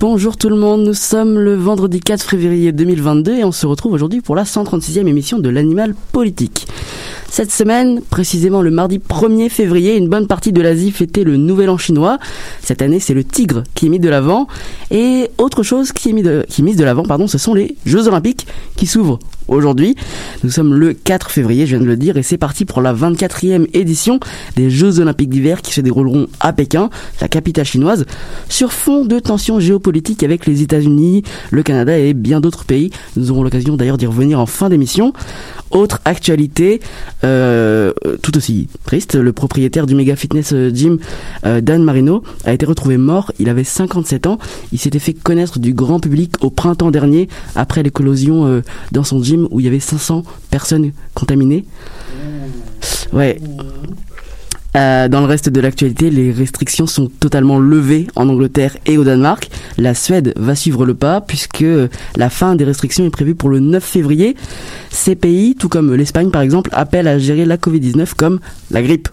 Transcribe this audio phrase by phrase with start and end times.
[0.00, 3.94] Bonjour tout le monde, nous sommes le vendredi 4 février 2022 et on se retrouve
[3.94, 6.68] aujourd'hui pour la 136e émission de l'Animal Politique.
[7.30, 11.68] Cette semaine, précisément le mardi 1er février, une bonne partie de l'Asie fêtait le Nouvel
[11.68, 12.18] An chinois.
[12.62, 14.48] Cette année, c'est le tigre qui est mis de l'avant.
[14.90, 18.08] Et autre chose qui est mis de, mise de l'avant, pardon, ce sont les Jeux
[18.08, 19.94] Olympiques qui s'ouvrent aujourd'hui.
[20.42, 22.94] Nous sommes le 4 février, je viens de le dire, et c'est parti pour la
[22.94, 24.20] 24e édition
[24.56, 28.04] des Jeux Olympiques d'hiver qui se dérouleront à Pékin, la capitale chinoise,
[28.48, 32.90] sur fond de tensions géopolitiques avec les États-Unis, le Canada et bien d'autres pays.
[33.16, 35.12] Nous aurons l'occasion d'ailleurs d'y revenir en fin d'émission.
[35.70, 36.80] Autre actualité,
[37.24, 40.98] euh, tout aussi triste, le propriétaire du méga fitness euh, gym,
[41.44, 43.32] euh, Dan Marino, a été retrouvé mort.
[43.38, 44.38] Il avait 57 ans.
[44.72, 48.62] Il s'était fait connaître du grand public au printemps dernier après l'éclosion euh,
[48.92, 51.64] dans son gym où il y avait 500 personnes contaminées.
[53.12, 53.40] Ouais.
[54.78, 59.02] Euh, dans le reste de l'actualité, les restrictions sont totalement levées en Angleterre et au
[59.02, 59.50] Danemark.
[59.76, 61.64] La Suède va suivre le pas puisque
[62.16, 64.36] la fin des restrictions est prévue pour le 9 février.
[64.90, 68.38] Ces pays, tout comme l'Espagne par exemple, appellent à gérer la Covid-19 comme
[68.70, 69.08] la grippe.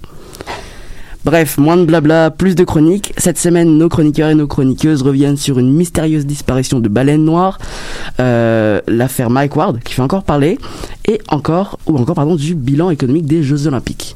[1.23, 3.13] Bref, moins de blabla, plus de chroniques.
[3.17, 7.57] Cette semaine, nos chroniqueurs et nos chroniqueuses reviennent sur une mystérieuse disparition de baleines noires,
[8.19, 10.59] euh, l'affaire Mike Ward qui fait encore parler,
[11.07, 14.15] et encore, ou encore pardon, du bilan économique des Jeux Olympiques.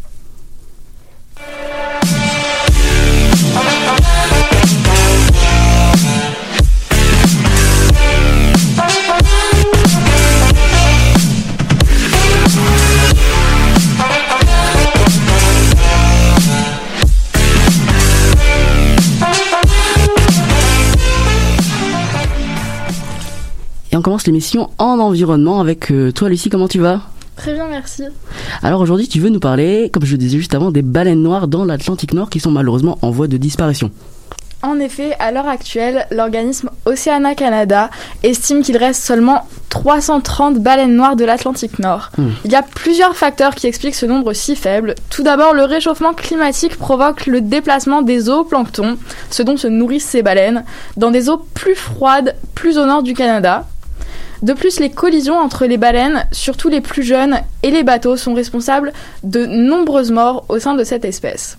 [23.91, 27.01] Et on commence l'émission en environnement avec euh, toi Lucie, comment tu vas?
[27.39, 28.03] Très bien, merci.
[28.61, 31.47] Alors aujourd'hui tu veux nous parler, comme je le disais juste avant, des baleines noires
[31.47, 33.91] dans l'Atlantique Nord qui sont malheureusement en voie de disparition.
[34.61, 37.89] En effet, à l'heure actuelle, l'organisme Oceana Canada
[38.23, 42.11] estime qu'il reste seulement 330 baleines noires de l'Atlantique Nord.
[42.17, 42.31] Hmm.
[42.43, 44.95] Il y a plusieurs facteurs qui expliquent ce nombre si faible.
[45.09, 48.97] Tout d'abord, le réchauffement climatique provoque le déplacement des zooplanctons,
[49.29, 50.65] ce dont se nourrissent ces baleines,
[50.97, 53.65] dans des eaux plus froides, plus au nord du Canada.
[54.41, 58.33] De plus, les collisions entre les baleines, surtout les plus jeunes, et les bateaux sont
[58.33, 61.57] responsables de nombreuses morts au sein de cette espèce.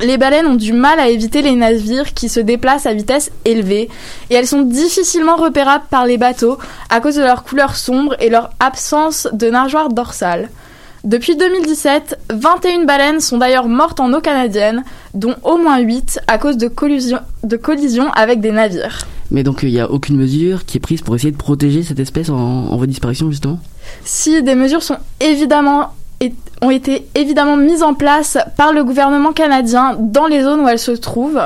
[0.00, 3.90] Les baleines ont du mal à éviter les navires qui se déplacent à vitesse élevée
[4.30, 6.58] et elles sont difficilement repérables par les bateaux
[6.88, 10.48] à cause de leur couleur sombre et leur absence de nageoire dorsale.
[11.04, 16.38] Depuis 2017, 21 baleines sont d'ailleurs mortes en eau canadienne, dont au moins 8 à
[16.38, 19.06] cause de collisions, de collisions avec des navires.
[19.32, 21.98] Mais donc il n'y a aucune mesure qui est prise pour essayer de protéger cette
[21.98, 22.78] espèce en, en
[23.30, 23.58] justement?
[24.04, 25.94] Si des mesures sont évidemment
[26.60, 30.78] ont été évidemment mises en place par le gouvernement canadien dans les zones où elles
[30.78, 31.40] se trouvent.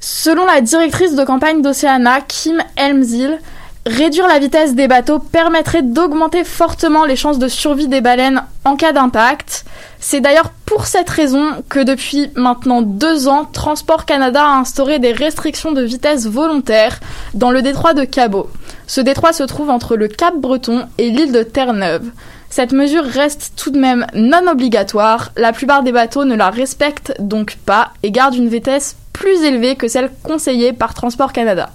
[0.00, 3.38] Selon la directrice de campagne d'Oceana, Kim Helmsill,
[3.88, 8.76] réduire la vitesse des bateaux permettrait d'augmenter fortement les chances de survie des baleines en
[8.76, 9.64] cas d'impact.
[9.98, 15.12] C'est d'ailleurs pour cette raison que depuis maintenant deux ans, Transport Canada a instauré des
[15.12, 17.00] restrictions de vitesse volontaires
[17.34, 18.50] dans le détroit de Cabo.
[18.86, 22.10] Ce détroit se trouve entre le Cap Breton et l'île de Terre-Neuve.
[22.50, 27.14] Cette mesure reste tout de même non obligatoire, la plupart des bateaux ne la respectent
[27.18, 31.70] donc pas et gardent une vitesse plus élevée que celle conseillée par Transport Canada.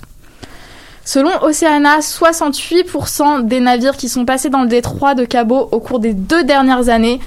[1.06, 6.00] Selon Oceana, 68% des navires qui sont passés dans le détroit de Cabo au cours
[6.00, 7.19] des deux dernières années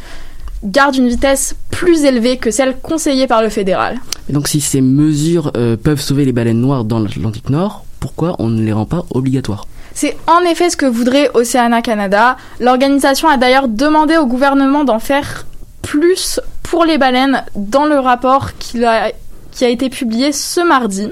[0.65, 3.99] gardent une vitesse plus élevée que celle conseillée par le fédéral.
[4.29, 8.37] Et donc si ces mesures euh, peuvent sauver les baleines noires dans l'Atlantique Nord, pourquoi
[8.39, 9.67] on ne les rend pas obligatoires?
[9.95, 12.37] C'est en effet ce que voudrait Oceana Canada.
[12.61, 15.47] L'organisation a d'ailleurs demandé au gouvernement d'en faire
[15.83, 18.51] plus pour les baleines dans le rapport
[18.85, 19.11] a-
[19.53, 21.09] qui a été publié ce mardi.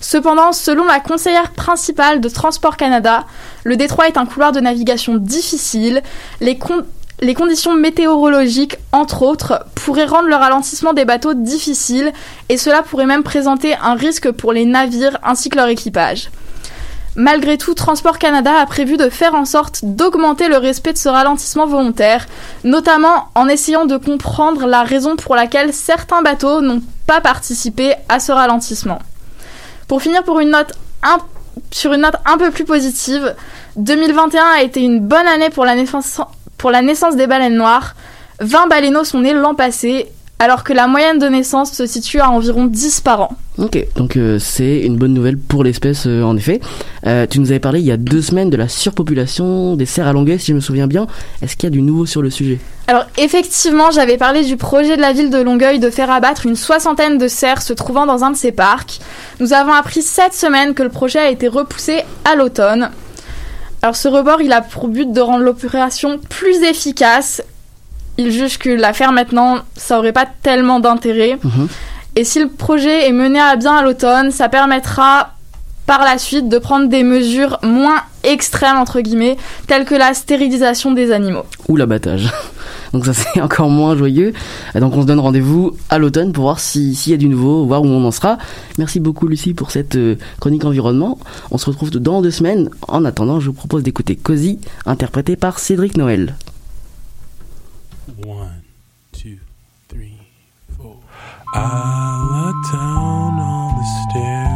[0.00, 3.26] Cependant, selon la conseillère principale de Transport Canada,
[3.64, 6.02] le détroit est un couloir de navigation difficile.
[6.40, 6.84] Les, con-
[7.20, 12.12] les conditions météorologiques, entre autres, pourraient rendre le ralentissement des bateaux difficile
[12.48, 16.30] et cela pourrait même présenter un risque pour les navires ainsi que leur équipage.
[17.16, 21.08] Malgré tout, Transport Canada a prévu de faire en sorte d'augmenter le respect de ce
[21.10, 22.26] ralentissement volontaire,
[22.64, 28.20] notamment en essayant de comprendre la raison pour laquelle certains bateaux n'ont pas participé à
[28.20, 29.00] ce ralentissement.
[29.90, 30.72] Pour finir pour une note
[31.72, 33.34] sur une note un peu plus positive,
[33.74, 36.20] 2021 a été une bonne année pour la naissance,
[36.58, 37.96] pour la naissance des baleines noires.
[38.38, 40.06] 20 baleineaux sont nés l'an passé,
[40.40, 43.36] alors que la moyenne de naissance se situe à environ 10 par an.
[43.58, 46.60] Ok, donc euh, c'est une bonne nouvelle pour l'espèce euh, en effet.
[47.06, 50.08] Euh, tu nous avais parlé il y a deux semaines de la surpopulation des cerfs
[50.08, 51.06] à Longueuil, si je me souviens bien.
[51.42, 52.58] Est-ce qu'il y a du nouveau sur le sujet?
[52.86, 56.56] Alors effectivement, j'avais parlé du projet de la ville de Longueuil de faire abattre une
[56.56, 59.00] soixantaine de cerfs se trouvant dans un de ses parcs.
[59.40, 62.90] Nous avons appris cette semaine que le projet a été repoussé à l'automne.
[63.82, 67.42] Alors ce report, il a pour but de rendre l'opération plus efficace.
[68.20, 71.38] Il juge que la faire maintenant, ça aurait pas tellement d'intérêt.
[71.42, 71.68] Mhm.
[72.16, 75.34] Et si le projet est mené à bien à l'automne, ça permettra
[75.86, 79.36] par la suite de prendre des mesures moins extrêmes entre guillemets,
[79.66, 81.44] telles que la stérilisation des animaux.
[81.68, 82.30] Ou l'abattage.
[82.92, 84.32] Donc ça c'est encore moins joyeux.
[84.74, 87.64] Donc on se donne rendez-vous à l'automne pour voir si- s'il y a du nouveau,
[87.64, 88.36] voir où on en sera.
[88.78, 91.18] Merci beaucoup Lucie pour cette euh, chronique environnement.
[91.50, 92.68] On se retrouve dans deux semaines.
[92.86, 96.34] En attendant, je vous propose d'écouter Cozy, interprété par Cédric Noël.
[101.52, 104.50] I lie down on the stairs.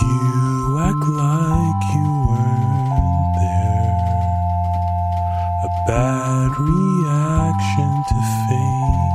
[0.00, 3.98] You act like you weren't there.
[5.64, 8.14] A bad reaction to
[8.46, 9.10] fate.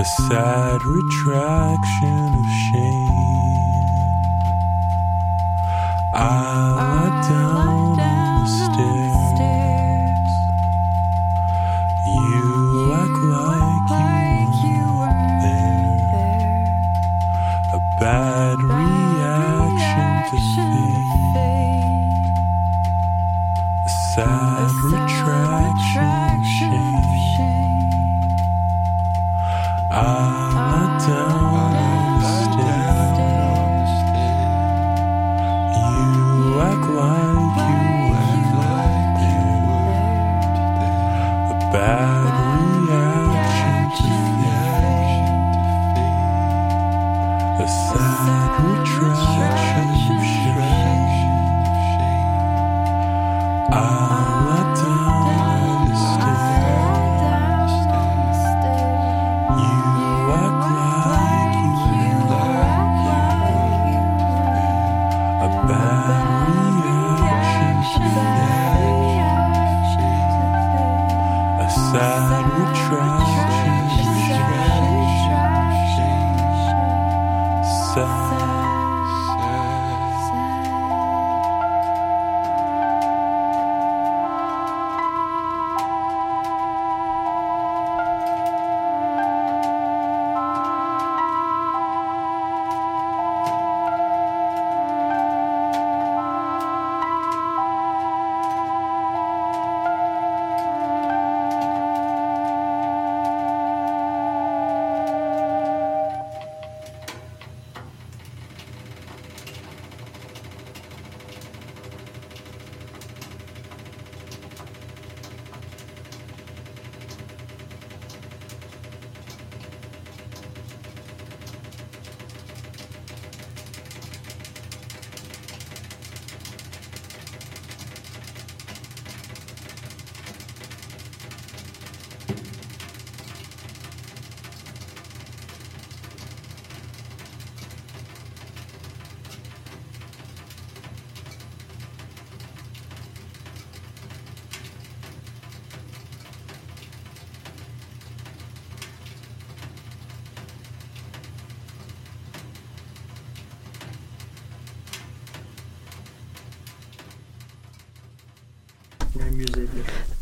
[0.00, 3.08] A sad retraction of shame.
[6.12, 9.17] I lie down on the stairs.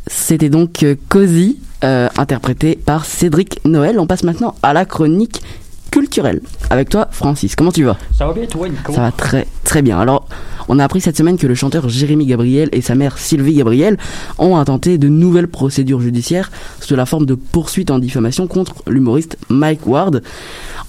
[0.07, 3.99] C'était donc euh, Cozy, euh, interprété par Cédric Noël.
[3.99, 5.43] On passe maintenant à la chronique
[5.91, 6.41] culturelle.
[6.71, 7.97] Avec toi, Francis, comment tu vas?
[8.17, 8.93] Ça va bien, toi, Nico?
[8.93, 9.99] Ça va très très bien.
[9.99, 10.29] Alors,
[10.69, 13.97] on a appris cette semaine que le chanteur Jérémy Gabriel et sa mère Sylvie Gabriel
[14.39, 19.39] ont intenté de nouvelles procédures judiciaires sous la forme de poursuites en diffamation contre l'humoriste
[19.49, 20.23] Mike Ward.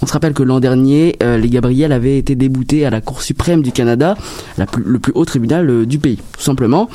[0.02, 3.22] On se rappelle que l'an dernier, euh, les Gabriel avaient été déboutés à la Cour
[3.22, 4.16] suprême du Canada,
[4.58, 6.90] la plus- le plus haut tribunal euh, du pays, tout simplement.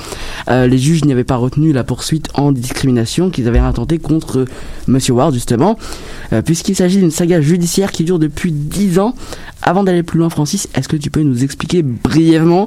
[0.48, 4.40] Euh, les juges n'y avaient pas retenu la poursuite en discrimination qu'ils avaient intenté contre
[4.40, 4.44] euh,
[4.88, 5.78] Monsieur Ward, justement,
[6.32, 9.14] euh, puisqu'il s'agit d'une saga judiciaire qui dure depuis 10 ans.
[9.64, 12.66] Avant d'aller plus loin, Francis, est-ce que tu peux nous expliquer brièvement,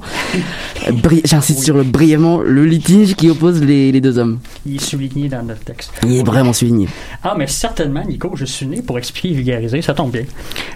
[0.88, 4.40] euh, bri- j'insiste sur le brièvement, le litige qui oppose les, les deux hommes?
[4.66, 5.92] Il est souligné dans notre texte.
[6.04, 6.88] Il est vraiment souligné.
[7.24, 10.24] Ah, mais certainement, Nico, je suis né pour expliquer et vulgariser, ça tombe bien.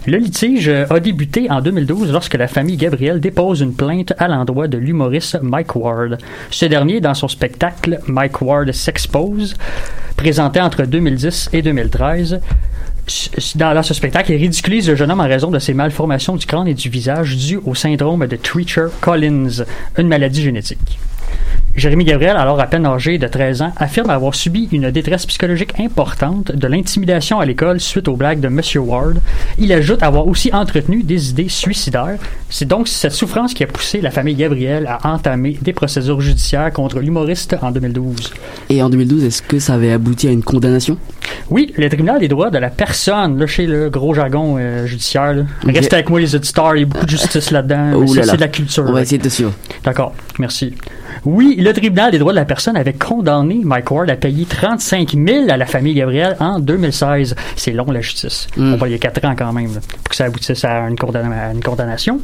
[0.05, 4.67] Le litige a débuté en 2012 lorsque la famille Gabriel dépose une plainte à l'endroit
[4.67, 6.17] de l'humoriste Mike Ward.
[6.51, 9.55] Ce dernier, dans son spectacle Mike Ward s'expose,
[10.15, 12.39] présenté entre 2010 et 2013,
[13.07, 16.45] s- dans, ce spectacle, il ridiculise le jeune homme en raison de ses malformations du
[16.45, 19.63] crâne et du visage dues au syndrome de Treacher-Collins,
[19.97, 20.99] une maladie génétique.
[21.75, 25.79] Jérémy Gabriel, alors à peine âgé de 13 ans, affirme avoir subi une détresse psychologique
[25.79, 29.21] importante, de l'intimidation à l'école suite aux blagues de Monsieur Ward.
[29.57, 32.17] Il ajoute avoir aussi entretenu des idées suicidaires.
[32.49, 36.73] C'est donc cette souffrance qui a poussé la famille Gabriel à entamer des procédures judiciaires
[36.73, 38.33] contre l'humoriste en 2012.
[38.69, 40.97] Et en 2012, est-ce que ça avait abouti à une condamnation?
[41.49, 45.33] Oui, le tribunal des droits de la personne, là, chez le gros jargon euh, judiciaire,
[45.33, 45.43] là.
[45.65, 47.91] Restez avec moi les auditeurs, il y a beaucoup de justice là-dedans.
[47.95, 48.25] Oh là c'est là.
[48.25, 48.85] c'est de la culture.
[48.87, 49.53] On va essayer de suivre.
[49.83, 50.73] D'accord, merci.
[51.25, 55.11] Oui, le tribunal des droits de la personne avait condamné Mike Ward à payer 35
[55.11, 57.35] 000 à la famille Gabriel en 2016.
[57.55, 58.47] C'est long, la justice.
[58.57, 58.73] Mm.
[58.73, 60.87] On va il y a 4 ans quand même, là, pour que ça aboutisse à
[60.87, 62.19] une, condamna- à une condamnation.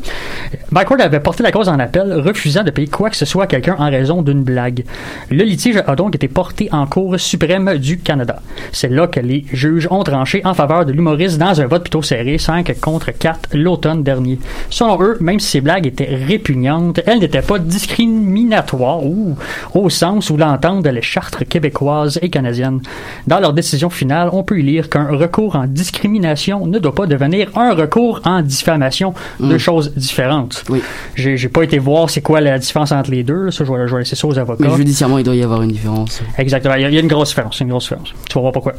[0.72, 3.44] Mike Ward avait porté la cause en appel, refusant de payer quoi que ce soit
[3.44, 4.86] à quelqu'un en raison d'une blague.
[5.30, 8.42] Le litige a donc été porté en Cour suprême du Canada.
[8.72, 12.02] C'est là que les juges ont tranché en faveur de l'humoriste dans un vote plutôt
[12.02, 14.40] serré, 5 contre 4 l'automne dernier.
[14.70, 19.36] Selon eux, même si ces blagues étaient répugnantes, elles n'étaient pas discriminatoires ou
[19.74, 22.82] au sens où l'entendent les chartes québécoises et canadiennes.
[23.27, 27.08] Dans leur décision finale, on peut y lire qu'un recours en discrimination ne doit pas
[27.08, 30.63] devenir un recours en diffamation, deux choses différentes.
[30.70, 30.82] Oui.
[31.15, 33.94] J'ai pas été voir c'est quoi la différence entre les deux, ça je vais, je
[33.94, 34.68] vais laisser ça aux avocats.
[34.68, 36.22] Mais judiciairement, il doit y avoir une différence.
[36.38, 36.75] Exactement.
[36.75, 37.60] Il y, a, il y a une grosse différence.
[37.60, 38.13] Une grosse différence.
[38.30, 38.74] Tu vas voir pourquoi.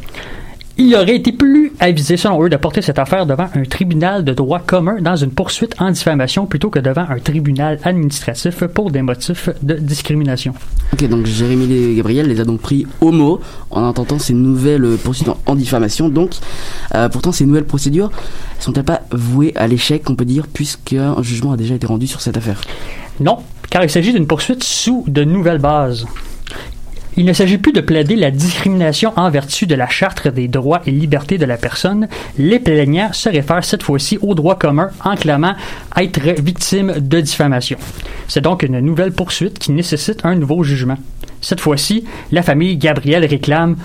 [0.79, 4.35] Il aurait été plus avisé, selon eux, de porter cette affaire devant un tribunal de
[4.35, 9.01] droit commun dans une poursuite en diffamation plutôt que devant un tribunal administratif pour des
[9.01, 10.53] motifs de discrimination.
[10.93, 13.41] Ok, donc Jérémy Gabriel les a donc pris au mot
[13.71, 16.11] en intentant ces nouvelles poursuites en- en diffamation.
[16.11, 16.33] Donc,
[16.95, 18.11] euh, pourtant, ces nouvelles procédures
[18.61, 22.21] sont-elles pas vouées à l'échec, on peut dire, puisqu'un jugement a déjà été rendu sur
[22.21, 22.61] cette affaire?
[23.19, 23.39] Non,
[23.71, 26.05] car il s'agit d'une poursuite sous de nouvelles bases.
[27.19, 30.83] Il ne s'agit plus de plaider la discrimination en vertu de la Charte des droits
[30.85, 32.09] et libertés de la personne.
[32.37, 35.55] Les plaignants se réfèrent cette fois-ci au droit commun en clamant
[35.97, 37.79] être victime de diffamation.
[38.29, 40.99] C'est donc une nouvelle poursuite qui nécessite un nouveau jugement.
[41.41, 43.77] Cette fois-ci, la famille Gabriel réclame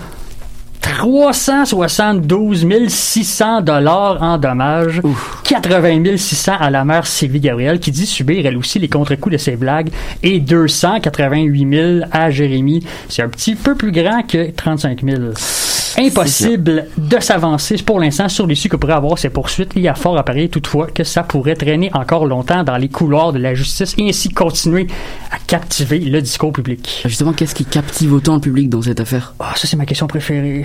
[0.82, 5.00] 372 600 dollars en dommages,
[5.44, 9.38] 80 600 à la mère Sylvie Gabriel qui dit subir elle aussi les contre-coups de
[9.38, 9.90] ses blagues
[10.22, 12.84] et 288 000 à Jérémy.
[13.08, 15.22] C'est un petit peu plus grand que 35 000.
[15.98, 19.72] Impossible de s'avancer pour l'instant sur l'issue que pourraient avoir ces poursuites.
[19.76, 22.88] Il y a fort à parier toutefois que ça pourrait traîner encore longtemps dans les
[22.88, 24.86] couloirs de la justice et ainsi continuer
[25.30, 27.02] à captiver le discours public.
[27.04, 29.34] Justement, qu'est-ce qui captive autant le public dans cette affaire?
[29.38, 30.64] Ah, ça, c'est ma question préférée.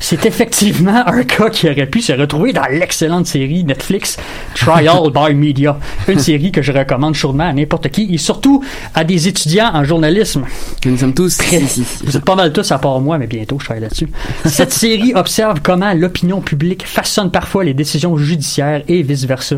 [0.00, 4.16] C'est effectivement un cas qui aurait pu se retrouver dans l'excellente série Netflix
[4.54, 5.78] Trial by Media.
[6.08, 8.64] Une série que je recommande chaudement à n'importe qui et surtout
[8.94, 10.44] à des étudiants en journalisme.
[10.86, 11.84] Nous sommes tous ici.
[12.04, 14.08] Vous êtes pas mal tous à part moi, mais bientôt je travaille là-dessus.
[14.62, 19.56] Cette série observe comment l'opinion publique façonne parfois les décisions judiciaires et vice-versa.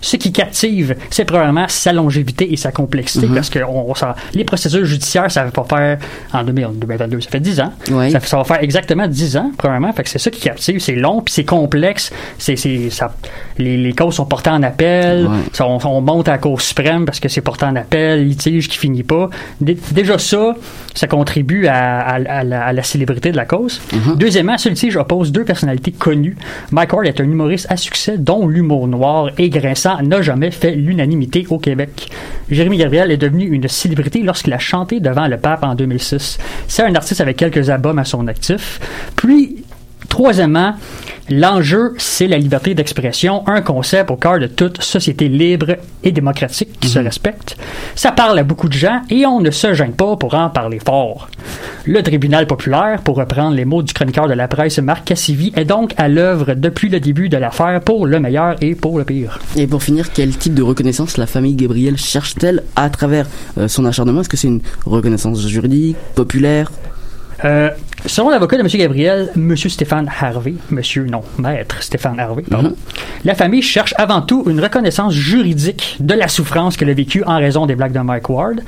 [0.00, 4.14] Ce qui captive, c'est probablement sa longévité et sa complexité, parce que on, on s'en-
[4.32, 5.98] les procédures judiciaires, ça va pas faire
[6.32, 7.72] en 2000 2022, ça fait 10 ans.
[8.10, 9.92] Ça, ça va faire exactement 10 ans, premièrement.
[9.92, 10.78] Fait que c'est ça qui captive.
[10.80, 12.10] C'est long, puis c'est complexe.
[12.38, 13.14] C'est, c'est, ça,
[13.58, 15.28] les, les causes sont portées en appel.
[15.52, 18.68] Ça, on, on monte à la Cour suprême parce que c'est porté en appel, litige
[18.70, 19.28] qui finit pas.
[19.60, 20.54] Dé- déjà ça,
[20.94, 23.80] ça contribue à, à- à la, à la célébrité de la cause.
[24.38, 26.36] Deuxièmement, oppose deux personnalités connues.
[26.70, 30.76] Mike Ward est un humoriste à succès dont l'humour noir et grinçant n'a jamais fait
[30.76, 32.08] l'unanimité au Québec.
[32.48, 36.38] Jérémy Gabriel est devenu une célébrité lorsqu'il a chanté devant le pape en 2006.
[36.68, 38.78] C'est un artiste avec quelques albums à son actif.
[39.16, 39.64] Puis,
[40.08, 40.74] Troisièmement,
[41.30, 46.80] l'enjeu, c'est la liberté d'expression, un concept au cœur de toute société libre et démocratique
[46.80, 47.56] qui se respecte.
[47.94, 50.80] Ça parle à beaucoup de gens et on ne se gêne pas pour en parler
[50.84, 51.28] fort.
[51.84, 55.64] Le tribunal populaire, pour reprendre les mots du chroniqueur de la presse Marc Cassivi, est
[55.64, 59.38] donc à l'œuvre depuis le début de l'affaire pour le meilleur et pour le pire.
[59.56, 63.26] Et pour finir, quel type de reconnaissance la famille Gabriel cherche-t-elle à travers
[63.58, 64.22] euh, son acharnement?
[64.22, 66.70] Est-ce que c'est une reconnaissance juridique, populaire?
[67.44, 67.70] Euh,
[68.06, 68.68] selon l'avocat de M.
[68.68, 69.56] Gabriel, M.
[69.56, 72.74] Stéphane Harvey, monsieur, non, maître Stéphane Harvey, pardon,
[73.24, 77.38] la famille cherche avant tout une reconnaissance juridique de la souffrance qu'elle a vécue en
[77.38, 78.60] raison des blagues de Mike Ward.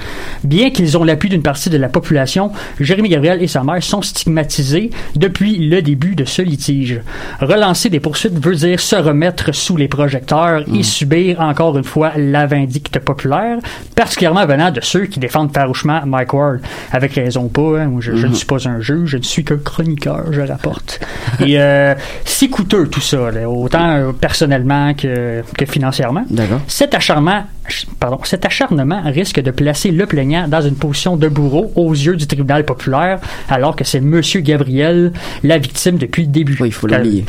[0.45, 4.03] Bien qu'ils ont l'appui d'une partie de la population, Jérémy Gabriel et sa mère sont
[4.03, 7.01] stigmatisés depuis le début de ce litige.
[7.41, 12.13] Relancer des poursuites veut dire se remettre sous les projecteurs et subir encore une fois
[12.17, 13.59] la vindicte populaire,
[13.95, 16.61] particulièrement venant de ceux qui défendent farouchement Mike Ward.
[16.93, 19.59] Avec raison ou pas, hein, je ne suis pas un juge, je ne suis qu'un
[19.59, 21.01] chroniqueur, je rapporte.
[21.41, 21.95] Et euh,
[22.25, 26.25] c'est coûteux tout ça, là, autant euh, personnellement que, que financièrement.
[26.31, 26.61] D'accord.
[26.67, 31.29] Cet acharnement, ch- pardon, cet acharnement risque de placer le plaignant dans une position de
[31.29, 36.29] bourreau aux yeux du tribunal populaire, alors que c'est Monsieur Gabriel la victime depuis le
[36.29, 36.57] début.
[36.61, 37.25] Oui, il faut Cal- l'oublier.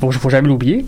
[0.00, 0.84] Faut, faut jamais l'oublier.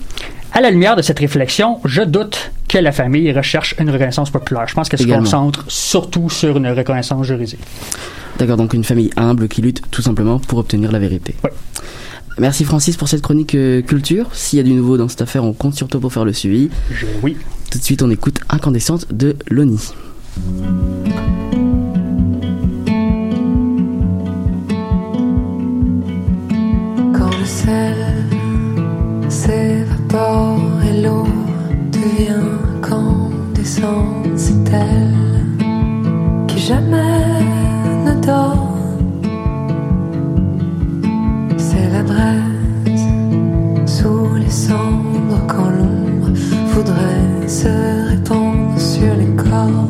[0.52, 4.66] À la lumière de cette réflexion, je doute que la famille recherche une reconnaissance populaire.
[4.66, 7.60] Je pense qu'elle se concentre surtout sur une reconnaissance juridique.
[8.38, 11.34] D'accord, donc une famille humble qui lutte tout simplement pour obtenir la vérité.
[11.42, 11.50] Ouais.
[12.38, 14.26] Merci Francis pour cette chronique euh, culture.
[14.34, 16.34] S'il y a du nouveau dans cette affaire, on compte sur toi pour faire le
[16.34, 16.68] suivi.
[16.90, 17.36] Je- oui.
[17.70, 19.80] Tout de suite, on écoute Incandescente de Loni.
[27.12, 27.96] Quand le sel
[29.28, 31.26] s'évapore et l'eau
[31.92, 32.40] devient
[32.82, 35.14] incandescente, c'est elle
[36.48, 37.25] qui jamais
[41.58, 43.06] C'est la braise
[43.86, 46.30] sous les cendres quand l'ombre
[46.74, 49.86] voudrait se répandre sur les corps,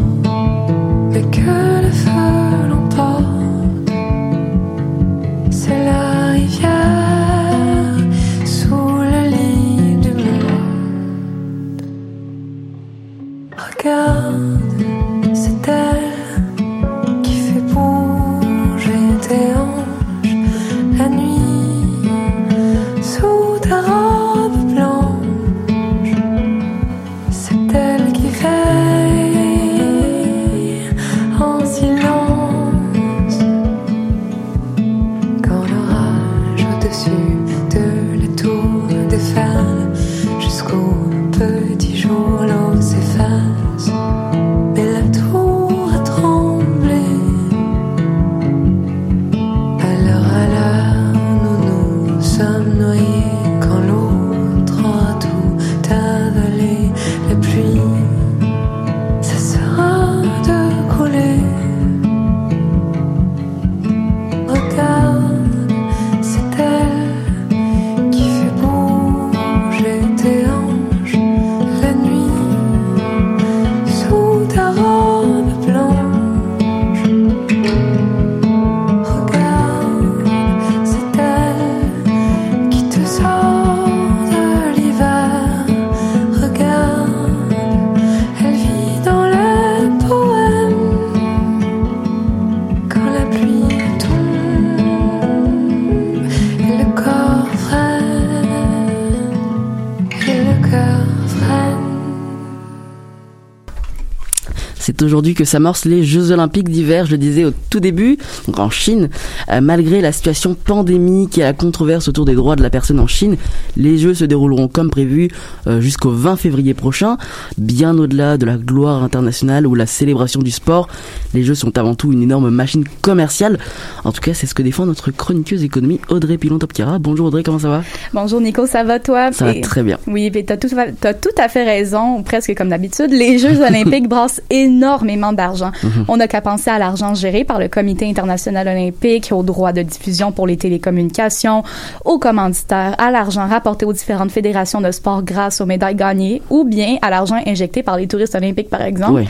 [104.98, 108.58] C'est aujourd'hui que s'amorcent les Jeux Olympiques d'hiver, je le disais au tout début, donc
[108.58, 109.10] en Chine.
[109.50, 113.06] Euh, malgré la situation pandémique et la controverse autour des droits de la personne en
[113.06, 113.36] Chine,
[113.76, 115.28] les Jeux se dérouleront comme prévu
[115.66, 117.18] euh, jusqu'au 20 février prochain.
[117.58, 120.88] Bien au-delà de la gloire internationale ou la célébration du sport,
[121.34, 123.58] les Jeux sont avant tout une énorme machine commerciale.
[124.04, 126.98] En tout cas, c'est ce que défend notre chroniqueuse économie Audrey Pilon-Topkira.
[127.00, 127.82] Bonjour Audrey, comment ça va?
[128.14, 129.30] Bonjour Nico, ça va toi?
[129.32, 129.98] Ça va très bien.
[130.06, 133.10] Oui, t'as tout, as tout à fait raison, presque comme d'habitude.
[133.10, 134.85] Les Jeux olympiques brassent énormément
[135.32, 135.72] d'argent.
[136.08, 139.82] On n'a qu'à penser à l'argent géré par le Comité international olympique, aux droits de
[139.82, 141.62] diffusion pour les télécommunications,
[142.04, 146.64] aux commanditaires, à l'argent rapporté aux différentes fédérations de sport grâce aux médailles gagnées, ou
[146.64, 149.12] bien à l'argent injecté par les touristes olympiques, par exemple.
[149.12, 149.28] Ouais.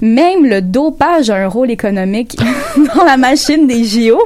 [0.00, 2.36] Même le dopage a un rôle économique
[2.94, 4.18] dans la machine des JO.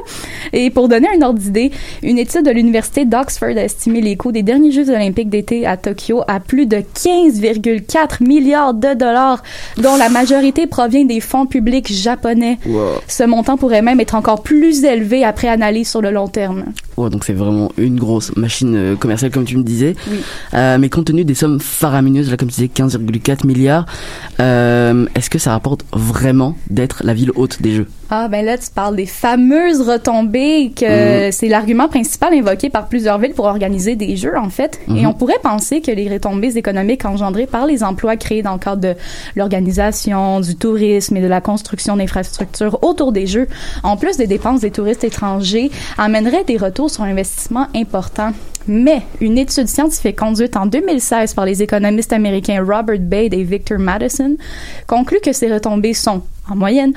[0.53, 1.71] Et pour donner un ordre d'idée,
[2.03, 5.77] une étude de l'Université d'Oxford a estimé les coûts des derniers Jeux olympiques d'été à
[5.77, 9.43] Tokyo à plus de 15,4 milliards de dollars,
[9.77, 12.57] dont la majorité provient des fonds publics japonais.
[12.65, 13.01] Wow.
[13.07, 16.65] Ce montant pourrait même être encore plus élevé après analyse sur le long terme.
[16.97, 19.95] Ouais, donc c'est vraiment une grosse machine euh, commerciale comme tu me disais.
[20.09, 20.17] Oui.
[20.53, 23.85] Euh, mais compte tenu des sommes faramineuses, là comme tu disais 15,4 milliards,
[24.39, 28.57] euh, est-ce que ça rapporte vraiment d'être la ville haute des Jeux Ah, ben là,
[28.57, 33.95] tu parles des fameuses retombées que c'est l'argument principal invoqué par plusieurs villes pour organiser
[33.95, 34.79] des jeux, en fait.
[34.87, 35.07] Et Mhm.
[35.07, 38.81] on pourrait penser que les retombées économiques engendrées par les emplois créés dans le cadre
[38.81, 38.93] de
[39.35, 43.47] l'organisation, du tourisme et de la construction d'infrastructures autour des jeux,
[43.83, 48.31] en plus des dépenses des touristes étrangers, amèneraient des retours sur investissement importants.
[48.67, 53.77] Mais une étude scientifique conduite en 2016 par les économistes américains Robert Bade et Victor
[53.77, 54.37] Madison
[54.87, 56.93] conclut que ces retombées sont, en moyenne,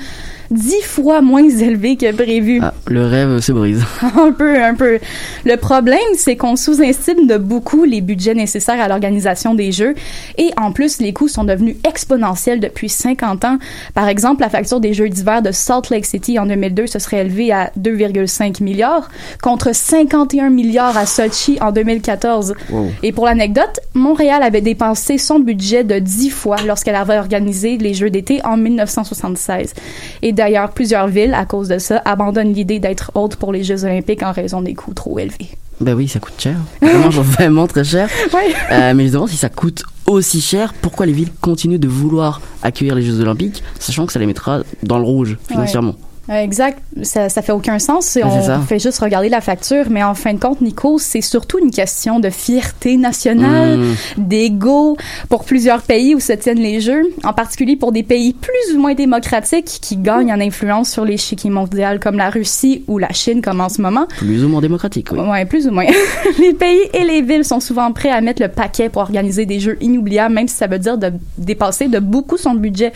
[0.51, 2.59] dix fois moins élevées que prévu.
[2.61, 3.83] Ah, le rêve se brise.
[4.01, 4.99] un peu, un peu.
[5.45, 9.95] Le problème, c'est qu'on sous-estime de beaucoup les budgets nécessaires à l'organisation des jeux.
[10.37, 13.57] Et en plus, les coûts sont devenus exponentiels depuis 50 ans.
[13.93, 17.21] Par exemple, la facture des Jeux d'hiver de Salt Lake City en 2002 se serait
[17.21, 19.09] élevée à 2,5 milliards
[19.41, 22.55] contre 51 milliards à Sochi en 2014.
[22.69, 22.91] Wow.
[23.03, 27.93] Et pour l'anecdote, Montréal avait dépensé son budget de 10 fois lorsqu'elle avait organisé les
[27.93, 29.73] Jeux d'été en 1976.
[30.21, 33.83] Et d'ailleurs, plusieurs villes, à cause de ça, abandonnent l'idée d'être haute pour les Jeux
[33.83, 35.49] olympiques en raison des coûts trop élevés.
[35.81, 36.55] Bah oui, ça coûte cher.
[36.81, 38.09] Vraiment, vraiment très cher.
[38.33, 38.53] Ouais.
[38.71, 41.87] Euh, mais je me demande si ça coûte aussi cher, pourquoi les villes continuent de
[41.87, 45.95] vouloir accueillir les Jeux Olympiques, sachant que ça les mettra dans le rouge financièrement?
[46.29, 48.17] Exact, ça, ça fait aucun sens.
[48.23, 51.71] On fait juste regarder la facture, mais en fin de compte, Nico, c'est surtout une
[51.71, 53.95] question de fierté nationale, Mmh.
[54.17, 54.97] d'ego
[55.29, 58.79] pour plusieurs pays où se tiennent les Jeux, en particulier pour des pays plus ou
[58.79, 63.41] moins démocratiques qui gagnent en influence sur l'échiquier mondial, comme la Russie ou la Chine,
[63.41, 64.07] comme en ce moment.
[64.17, 65.19] Plus ou moins démocratique, oui.
[65.19, 65.85] Ouais, plus ou moins.
[66.39, 69.59] les pays et les villes sont souvent prêts à mettre le paquet pour organiser des
[69.59, 72.91] jeux inoubliables, même si ça veut dire de dépasser de beaucoup son budget.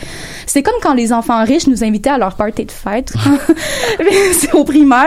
[0.46, 3.12] C'est comme quand les enfants riches nous invitaient à leur party de fête.
[4.32, 5.06] C'est au primaire.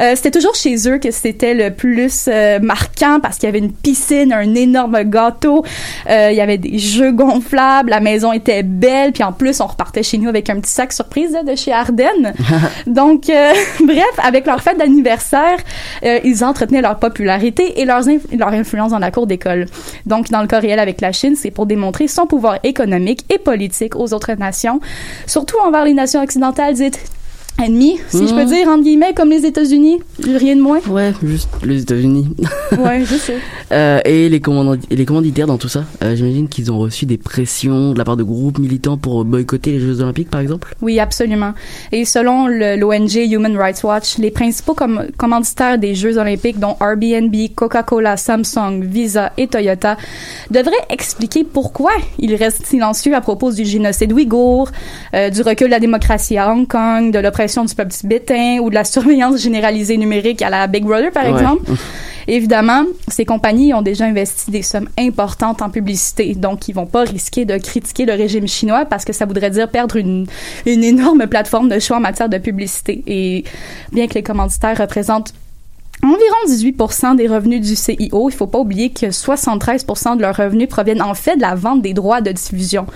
[0.00, 3.58] Euh, c'était toujours chez eux que c'était le plus euh, marquant parce qu'il y avait
[3.58, 5.64] une piscine, un énorme gâteau,
[6.08, 9.66] euh, il y avait des jeux gonflables, la maison était belle, puis en plus on
[9.66, 12.32] repartait chez nous avec un petit sac surprise là, de chez Ardennes.
[12.86, 13.52] Donc, euh,
[13.84, 15.58] bref, avec leur fête d'anniversaire,
[16.04, 19.66] euh, ils entretenaient leur popularité et leurs inf- leur influence dans la cour d'école.
[20.06, 23.38] Donc, dans le cas réel avec la Chine, c'est pour démontrer son pouvoir économique et
[23.38, 24.80] politique aux autres nations,
[25.26, 26.98] surtout envers les nations occidentales dites
[27.60, 28.46] ennemies, si je peux Mhm.
[28.46, 30.80] dire, entre guillemets, comme les États-Unis, rien de moins.
[30.88, 32.28] Ouais, juste les États-Unis.
[32.78, 33.36] Ouais, je sais.
[33.72, 37.98] Euh, et les, commanditaires dans tout ça, euh, j'imagine qu'ils ont reçu des pressions de
[37.98, 40.74] la part de groupes militants pour boycotter les Jeux Olympiques, par exemple?
[40.82, 41.52] Oui, absolument.
[41.92, 47.32] Et selon l'ONG Human Rights Watch, les principaux com- commanditaires des Jeux olympiques, dont Airbnb,
[47.54, 49.96] Coca-Cola, Samsung, Visa et Toyota,
[50.50, 54.68] devraient expliquer pourquoi ils restent silencieux à propos du génocide ouïghour,
[55.14, 58.70] euh, du recul de la démocratie à Hong Kong, de l'oppression du peuple tibétain ou
[58.70, 61.30] de la surveillance généralisée numérique à la Big Brother, par Ouais.
[61.30, 61.70] exemple.
[62.28, 67.02] Évidemment, ces compagnies ont déjà investi des sommes importantes en publicité, donc ils vont pas
[67.02, 70.26] risquer de critiquer le régime chinois parce que ça voudrait dire perdre une,
[70.66, 73.02] une énorme plateforme de choix en matière de publicité.
[73.06, 73.44] Et
[73.92, 75.32] bien que les commanditaires représentent
[76.02, 80.68] environ 18% des revenus du CIO, il faut pas oublier que 73% de leurs revenus
[80.68, 82.86] proviennent en fait de la vente des droits de diffusion.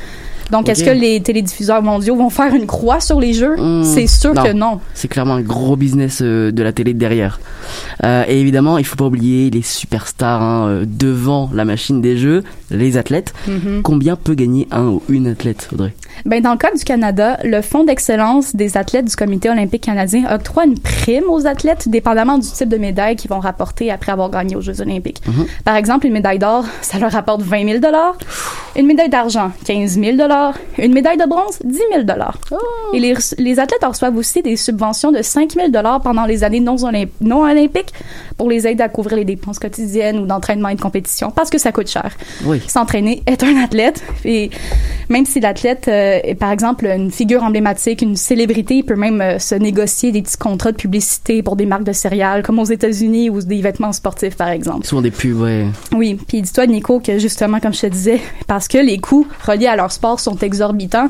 [0.51, 3.57] Donc, est-ce que les télédiffuseurs mondiaux vont faire une croix sur les jeux?
[3.57, 4.43] Hmm, C'est sûr non.
[4.43, 4.81] que non.
[4.95, 7.41] C'est clairement un gros business euh, de la télé derrière.
[8.05, 12.17] Euh, et évidemment, il faut pas oublier les superstars hein, euh, devant la machine des
[12.17, 13.33] jeux, les athlètes.
[13.49, 13.83] Mhm.
[13.83, 15.95] Combien peut gagner un ou une athlète, Audrey?
[16.25, 20.25] Ben, dans le cas du Canada, le Fonds d'excellence des athlètes du Comité olympique canadien
[20.33, 24.31] octroie une prime aux athlètes dépendamment du type de médaille qu'ils vont rapporter après avoir
[24.31, 25.21] gagné aux Jeux olympiques.
[25.27, 25.47] Mhm.
[25.65, 27.85] Par exemple, une médaille d'or, ça leur rapporte 20 000
[28.77, 30.17] Une médaille d'argent, 15 000
[30.79, 32.05] Une médaille de bronze, 10 000
[32.95, 35.69] Et les, les athlètes reçoivent aussi des subventions de 5 000
[36.03, 37.93] pendant les années non, olymp- non olympiques
[38.37, 41.59] pour les aider à couvrir les dépenses quotidiennes ou d'entraînement et de compétition parce que
[41.59, 42.11] ça coûte cher
[42.45, 42.61] Oui.
[42.67, 44.03] s'entraîner, être un athlète.
[44.25, 44.51] Et
[45.09, 49.39] même si l'athlète euh, est, par exemple, une figure emblématique, une célébrité, peut même euh,
[49.39, 53.31] se négocier des petits contrats de publicité pour des marques de céréales, comme aux États-Unis,
[53.31, 54.87] ou des vêtements sportifs, par exemple.
[54.87, 55.67] Souvent des pubs, ouais.
[55.95, 59.67] Oui, puis dis-toi, Nico, que justement, comme je te disais, parce que les coûts reliés
[59.67, 61.09] à leur sport sont exorbitants,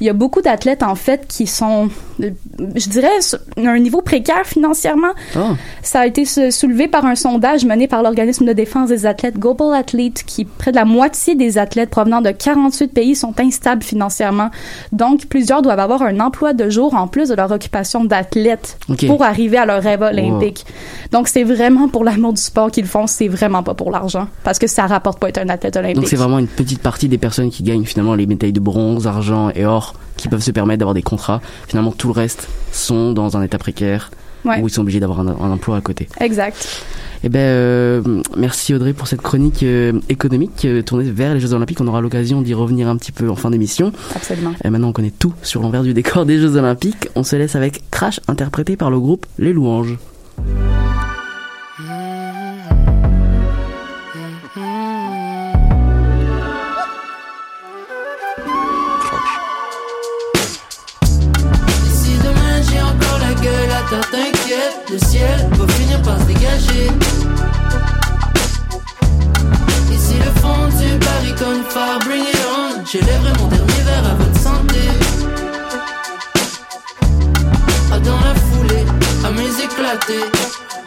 [0.00, 1.88] il y a beaucoup d'athlètes, en fait, qui sont,
[2.22, 2.30] euh,
[2.74, 5.12] je dirais, sur un niveau précaire financièrement.
[5.36, 5.40] Oh.
[5.82, 9.38] Ça a été sou- soulevé par un sondage mené par l'organisme de défense des athlètes
[9.38, 13.82] Global Athlete, qui près de la moitié des athlètes provenant de 48 pays sont instables
[13.82, 14.50] financièrement.
[14.92, 19.22] Donc, plusieurs doivent avoir un emploi de jour en plus de leur occupation d'athlète pour
[19.24, 20.64] arriver à leur rêve olympique.
[21.12, 24.28] Donc, c'est vraiment pour l'amour du sport qu'ils le font, c'est vraiment pas pour l'argent,
[24.44, 25.96] parce que ça rapporte pas être un athlète olympique.
[25.96, 29.06] Donc c'est vraiment une petite partie des personnes qui gagnent finalement les médailles de bronze,
[29.06, 31.40] argent et or qui peuvent se permettre d'avoir des contrats.
[31.68, 34.10] Finalement, tout le reste sont dans un état précaire
[34.44, 34.60] Ouais.
[34.62, 36.08] où ils sont obligés d'avoir un, un emploi à côté.
[36.20, 36.84] Exact.
[37.24, 41.52] Eh ben, euh, merci Audrey pour cette chronique euh, économique euh, tournée vers les Jeux
[41.54, 41.80] Olympiques.
[41.80, 43.92] On aura l'occasion d'y revenir un petit peu en fin d'émission.
[44.14, 44.52] Absolument.
[44.64, 47.08] Et maintenant, on connaît tout sur l'envers du décor des Jeux Olympiques.
[47.16, 49.96] On se laisse avec Crash, interprété par le groupe Les Louanges.
[69.98, 74.14] Si le fond du baril comme phare, bring it on, j'élèverai mon dernier verre à
[74.14, 74.80] votre santé.
[77.92, 78.84] Ah, dans la foulée,
[79.24, 80.26] à mes éclatés,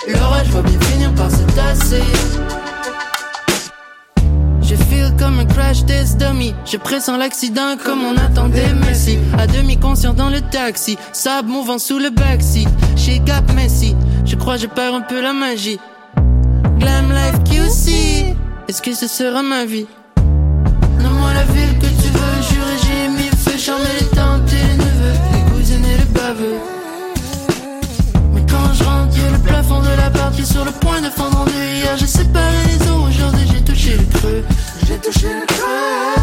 [0.08, 2.04] l'orage va bien finir par se tasser.
[4.62, 6.56] Je feel comme un crash test dummy.
[6.66, 9.18] Je pressens l'accident comme on attendait Messi.
[9.38, 12.70] À demi conscient dans le taxi, sable mouvant sous le backseat.
[12.96, 13.96] Chez Gap Messi,
[14.32, 15.78] je crois je perds un peu la magie?
[16.80, 18.34] Glam life qui aussi.
[18.70, 19.88] Est-ce que ce sera ma vie?
[21.04, 22.42] Nomme-moi la ville que tu veux.
[22.50, 23.58] Juré, j'ai mis le.
[23.58, 25.18] Charmer les tantes et les neveux.
[25.34, 26.60] Les cousines et les baveux.
[28.34, 31.42] Mais quand je rentre, y'a le plafond de la partie sur le point de fendre
[31.42, 31.52] en deux.
[31.52, 33.08] Hier, j'ai séparé les eaux.
[33.10, 34.44] Aujourd'hui, j'ai touché le creux.
[34.88, 36.21] J'ai touché le creux.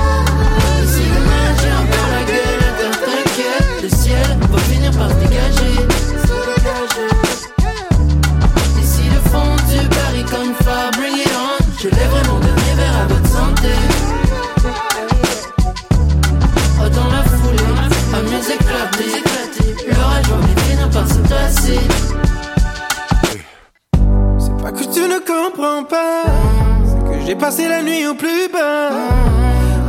[27.39, 28.91] Passer la nuit au plus bas.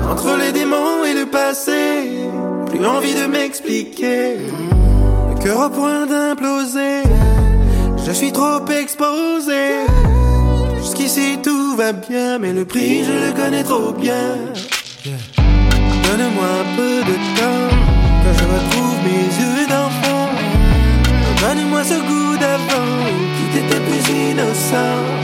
[0.10, 2.10] Entre les démons et le passé,
[2.68, 4.38] plus envie de m'expliquer.
[5.30, 7.04] Le cœur au point d'imploser.
[8.06, 9.62] Je suis trop exposé.
[10.78, 14.38] Jusqu'ici tout va bien, mais le prix je le connais trop bien.
[16.06, 17.76] Donne-moi un peu de temps,
[18.24, 20.30] que je retrouve mes yeux d'enfant.
[21.42, 22.92] Donne-moi ce goût d'avant,
[23.38, 25.19] tout était plus innocent.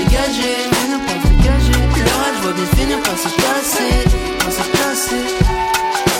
[0.00, 3.92] Se dégager Finir par se dégager L'orage va bien finir par se passer
[4.38, 5.24] Par se passer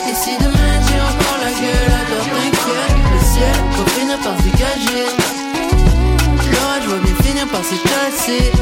[0.08, 4.42] Et si demain j'ai encore la gueule ta t'inquiète Le ciel va finir par se
[4.42, 5.06] dégager
[6.52, 8.52] L'orage va bien finir par se passer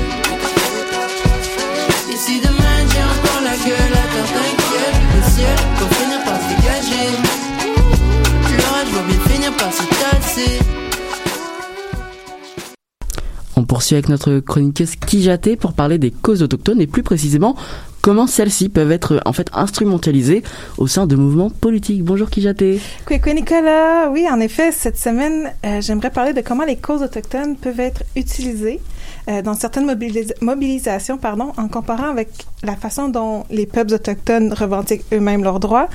[13.68, 17.54] poursuit avec notre chroniqueuse Kijaté pour parler des causes autochtones et plus précisément
[18.00, 20.42] comment celles-ci peuvent être en fait instrumentalisées
[20.78, 22.02] au sein de mouvements politiques.
[22.02, 22.80] Bonjour Kijaté.
[23.06, 24.10] Coucou Nicolas.
[24.10, 28.02] Oui, en effet, cette semaine, euh, j'aimerais parler de comment les causes autochtones peuvent être
[28.16, 28.80] utilisées
[29.28, 32.28] euh, dans certaines mobilis- mobilisations, pardon, en comparant avec
[32.62, 35.88] la façon dont les peuples autochtones revendiquent eux-mêmes leurs droits,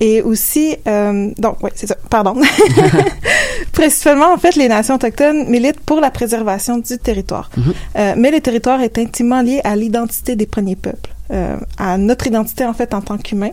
[0.00, 2.34] et aussi, euh, donc, oui, c'est ça, pardon.
[3.72, 7.50] Principalement, en fait, les nations autochtones militent pour la préservation du territoire,
[7.96, 11.10] Euh, mais le territoire est intimement lié à l'identité des premiers peuples.
[11.30, 13.50] Euh, à notre identité en fait en tant qu'humain.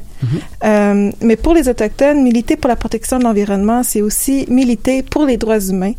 [0.64, 5.26] Euh, mais pour les autochtones, militer pour la protection de l'environnement, c'est aussi militer pour
[5.26, 5.92] les droits humains.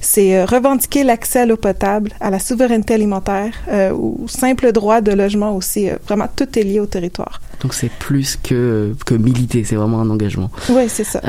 [0.00, 3.52] C'est euh, revendiquer l'accès à l'eau potable, à la souveraineté alimentaire,
[3.94, 5.88] ou simple droit de logement aussi.
[6.06, 7.40] Vraiment, tout est lié au territoire.
[7.60, 10.50] Donc c'est plus que, que militer, c'est vraiment un engagement.
[10.68, 11.20] Oui, c'est ça.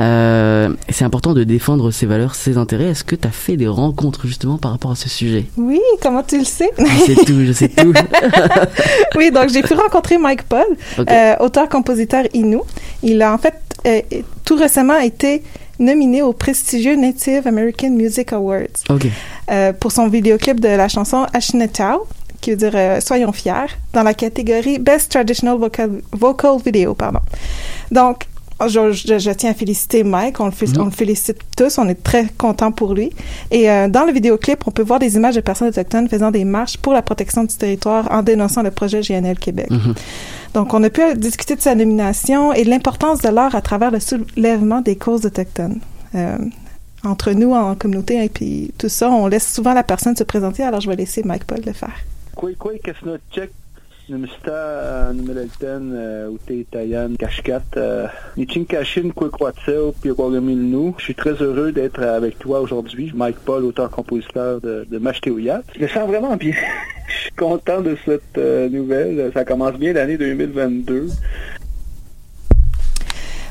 [0.88, 2.90] C'est important de défendre ses valeurs, ses intérêts.
[2.90, 5.46] Est-ce que tu as fait des rencontres justement par rapport à ce sujet?
[5.56, 6.70] Oui, comment tu le sais?
[6.78, 7.92] Je sais tout, je sais tout.
[9.16, 10.66] oui, donc j'ai pu rencontrer Mike Paul,
[10.98, 12.62] euh, auteur-compositeur Inou.
[13.02, 13.54] Il a en fait
[13.86, 14.00] euh,
[14.44, 15.42] tout récemment été
[15.78, 18.66] nominé au prestigieux Native American Music Awards
[19.50, 22.06] euh, pour son vidéoclip de la chanson Ashnetau,
[22.40, 26.94] qui veut dire euh, Soyons fiers, dans la catégorie Best Traditional Vocal, Vocal Video.
[26.94, 27.20] Pardon.
[27.90, 28.26] Donc,
[28.60, 31.88] je, je- je tiens à féliciter Mike, on le, fé- on le félicite tous, on
[31.88, 33.10] est très contents pour lui.
[33.50, 36.44] Et euh, dans le vidéoclip, on peut voir des images de personnes autochtones faisant des
[36.44, 39.68] marches pour la protection du territoire en dénonçant le projet GNL Québec.
[40.54, 43.90] Donc, on a pu discuter de sa nomination et de l'importance de l'art à travers
[43.90, 45.78] le soulèvement des causes autochtones.
[46.14, 46.38] Euh,
[47.04, 50.62] entre nous, en communauté, et puis tout ça, on laisse souvent la personne se présenter,
[50.62, 51.92] alors je vais laisser Mike Paul le faire.
[54.08, 54.20] Uh, uh, uh,
[59.32, 60.10] kwatsel puis
[60.54, 60.94] nu.
[60.98, 65.62] Je suis très heureux d'être avec toi aujourd'hui, Mike Paul, auteur-compositeur de, de Machteouyat.
[65.74, 66.54] Je me sens vraiment bien.
[67.08, 69.32] Je suis content de cette euh, nouvelle.
[69.34, 71.08] Ça commence bien l'année 2022.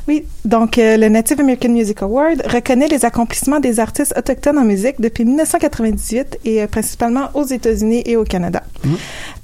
[0.07, 4.63] Oui, donc euh, le Native American Music Award reconnaît les accomplissements des artistes autochtones en
[4.63, 8.61] musique depuis 1998 et euh, principalement aux États-Unis et au Canada.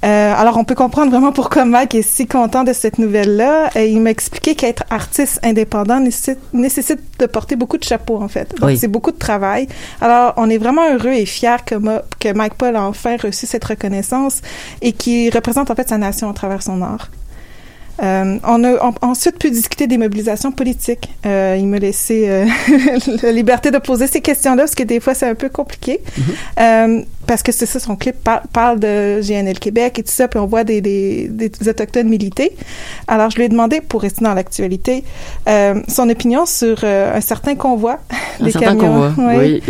[0.04, 3.72] Euh, alors on peut comprendre vraiment pourquoi Mike est si content de cette nouvelle-là.
[3.76, 8.28] Euh, il m'a expliqué qu'être artiste indépendant nécessite, nécessite de porter beaucoup de chapeaux en
[8.28, 8.54] fait.
[8.62, 8.78] Oui.
[8.78, 9.68] c'est beaucoup de travail.
[10.00, 13.48] Alors on est vraiment heureux et fiers que, Ma- que Mike Paul a enfin reçu
[13.48, 14.42] cette reconnaissance
[14.84, 17.10] et qui représente en fait sa nation à travers son art.
[18.02, 21.14] Euh, on a en- ensuite pu discuter des mobilisations politiques.
[21.26, 22.46] Euh, il m'a laissé euh,
[23.24, 26.02] la liberté de poser ces questions-là, parce que des fois, c'est un peu compliqué.
[26.60, 30.28] Euh, parce que c'est ça, son clip par- parle de GNL Québec et tout ça,
[30.28, 32.56] puis on voit des, des, des Autochtones militer.
[33.08, 35.04] Alors, je lui ai demandé, pour rester dans l'actualité,
[35.48, 38.00] euh, son opinion sur euh, un certain convoi
[38.40, 39.14] Un des certain camions.
[39.16, 39.62] convoi, oui.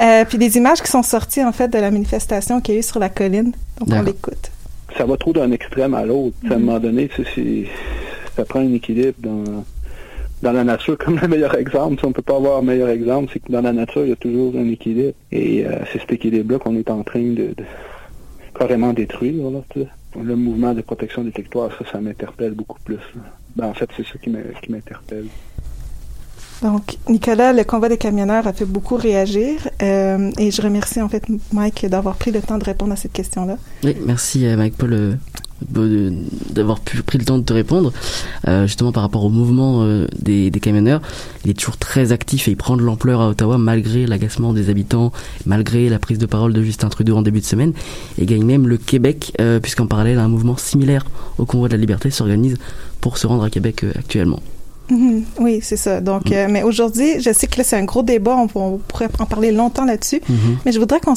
[0.00, 2.80] Euh, puis des images qui sont sorties, en fait, de la manifestation qu'il y a
[2.80, 3.52] eu sur la colline.
[3.78, 4.50] Donc, on l'écoute.
[4.96, 6.36] Ça va trop d'un extrême à l'autre.
[6.50, 7.64] À un moment donné, c'est-
[8.36, 9.64] ça prend un équilibre dans,
[10.42, 10.96] dans la nature.
[10.98, 13.60] Comme le meilleur exemple, si on peut pas avoir un meilleur exemple, c'est que dans
[13.62, 15.14] la nature, il y a toujours un équilibre.
[15.32, 17.64] Et euh, c'est cet équilibre-là qu'on est en train de, de
[18.58, 19.50] carrément détruire.
[19.50, 19.60] Là,
[20.22, 22.98] le mouvement de protection des territoires, ça, ça m'interpelle beaucoup plus.
[23.56, 24.30] Ben, en fait, c'est ça qui
[24.70, 25.26] m'interpelle.
[26.64, 31.10] Donc, Nicolas, le convoi des camionneurs a fait beaucoup réagir euh, et je remercie en
[31.10, 33.58] fait Mike d'avoir pris le temps de répondre à cette question-là.
[33.82, 36.10] Oui, merci euh, Mike Paul, euh,
[36.50, 37.92] d'avoir pris le temps de te répondre.
[38.46, 39.86] Justement par rapport au mouvement
[40.18, 41.02] des, des camionneurs,
[41.44, 44.70] il est toujours très actif et il prend de l'ampleur à Ottawa malgré l'agacement des
[44.70, 45.12] habitants,
[45.46, 47.72] malgré la prise de parole de Justin Trudeau en début de semaine.
[48.18, 51.06] Et gagne même le Québec, puisqu'en parallèle un mouvement similaire
[51.38, 52.56] au Convoi de la Liberté s'organise
[53.00, 54.40] pour se rendre à Québec actuellement.
[54.90, 55.24] Mhm.
[55.40, 56.00] Oui, c'est ça.
[56.00, 58.36] Donc, euh, mais aujourd'hui, je sais que là, c'est un gros débat.
[58.36, 60.20] On, on pourrait en parler longtemps là-dessus.
[60.28, 60.58] Mhm.
[60.66, 61.14] Mais je voudrais qu'on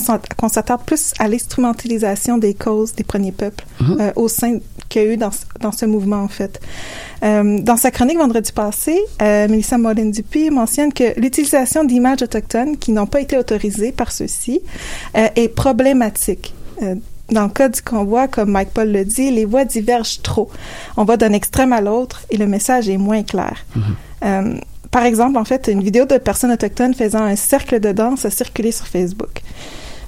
[0.50, 3.98] s'attarde plus à l'instrumentalisation des causes des premiers peuples Mhm.
[4.00, 6.62] euh, au sein qu'il y a eu dans, ce- dans ce mouvement, en fait.
[7.24, 12.92] Euh, dans sa chronique vendredi passé, euh, Mélissa Morin-Dupuis mentionne que l'utilisation d'images autochtones qui
[12.94, 14.62] n'ont pas été autorisées par ceux-ci
[15.18, 16.54] euh, est problématique.
[17.30, 20.50] Dans le cas du convoi, comme Mike Paul le dit, les voix divergent trop.
[20.96, 23.66] On va d'un extrême à l'autre et le message est moins clair.
[24.24, 24.54] Euh,
[24.92, 28.30] par exemple, en fait, une vidéo de personnes autochtones faisant un cercle de danse a
[28.30, 29.42] circulé sur Facebook.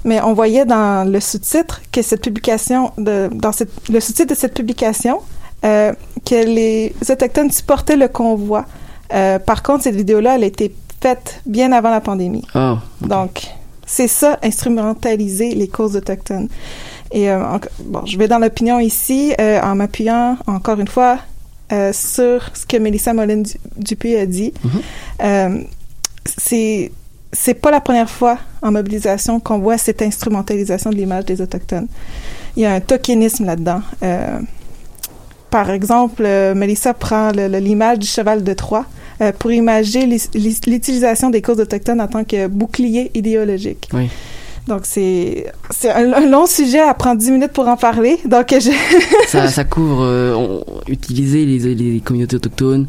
[0.04, 4.38] Mais on voyait dans le sous-titre que cette publication, de, dans cette- le sous-titre de
[4.38, 5.18] cette publication,
[5.66, 5.92] euh,
[6.24, 8.64] que les autochtones supportaient le convoi.
[9.12, 12.46] Euh, par contre, cette vidéo-là, elle a été faite bien avant la pandémie.
[12.54, 13.48] Oh, Donc,
[13.86, 16.48] c'est ça, instrumentaliser les causes autochtones.
[17.12, 21.18] Et euh, en- bon, je vais dans l'opinion ici euh, en m'appuyant encore une fois
[21.72, 23.42] euh, sur ce que Mélissa Molin
[23.76, 24.52] Dupuis a dit.
[25.22, 25.58] Euh,
[26.38, 26.92] c'est
[27.32, 31.86] c'est pas la première fois en mobilisation qu'on voit cette instrumentalisation de l'image des autochtones.
[32.56, 33.82] Il y a un tokenisme là-dedans.
[34.02, 34.40] Euh,
[35.50, 38.84] par exemple, euh, Mélissa prend le- le- l'image du cheval de Troie
[39.20, 40.30] euh, pour l'is-
[40.66, 43.88] l'utilisation des causes autochtones en tant que bouclier idéologique.
[43.92, 44.08] Oui.
[44.68, 45.46] Donc, c'est
[45.84, 48.18] un, un long sujet à prendre 10 minutes pour en parler.
[48.24, 48.70] Donc, je...
[49.28, 52.86] ça, ça couvre euh, utiliser les, les communautés autochtones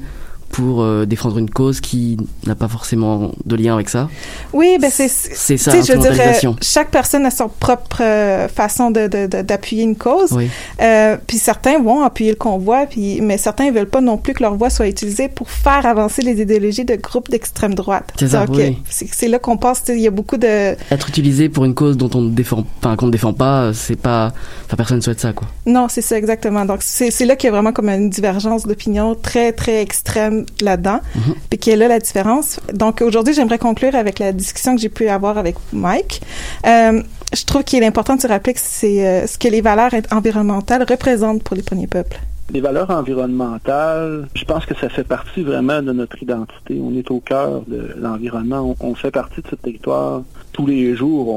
[0.52, 4.10] pour euh, défendre une cause qui n'a pas forcément de lien avec ça.
[4.54, 8.92] Oui, ben c'est C'est ça, je dire, euh, chaque personne a son propre euh, façon
[8.92, 10.32] de de- de- d'appuyer une cause.
[10.34, 10.50] Oui.
[10.82, 14.34] Euh, puis certains vont appuyer le convoi, puis mais certains ne veulent pas non plus
[14.34, 18.12] que leur voix soit utilisée pour faire avancer les idéologies de groupes d'extrême droite.
[18.20, 18.78] C'est ça, oui.
[18.90, 19.82] c'est là qu'on pense.
[19.88, 23.08] Il y a beaucoup de Être utilisé pour une cause dont on défend, enfin qu'on
[23.08, 24.34] ne défend pas, c'est pas,
[24.66, 25.48] enfin personne souhaite ça quoi.
[25.66, 26.66] Non, c'est ça exactement.
[26.66, 30.41] Donc c'est c'est là qu'il y a vraiment comme une divergence d'opinion très très extrême
[30.62, 31.36] là-dedans, Mhm.
[31.50, 32.60] puis qui est là la différence.
[32.74, 36.22] Donc aujourd'hui, j'aimerais conclure avec la discussion que j'ai pu avoir avec Mike.
[36.66, 37.02] Euh,
[37.34, 39.92] je trouve qu'il est important de se rappeler que c'est euh, ce que les valeurs
[40.12, 42.20] environnementales représentent pour les premiers peuples.
[42.54, 46.80] Les valeurs environnementales, je pense que ça fait partie vraiment de notre identité.
[46.84, 48.76] On est au cœur de l'environnement.
[48.82, 50.22] On, on fait partie de ce territoire.
[50.52, 51.30] Tous les jours,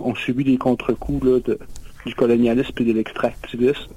[0.00, 1.58] on, on subit des contre-coups là, de-
[2.06, 3.92] du colonialisme et de l'extractivisme.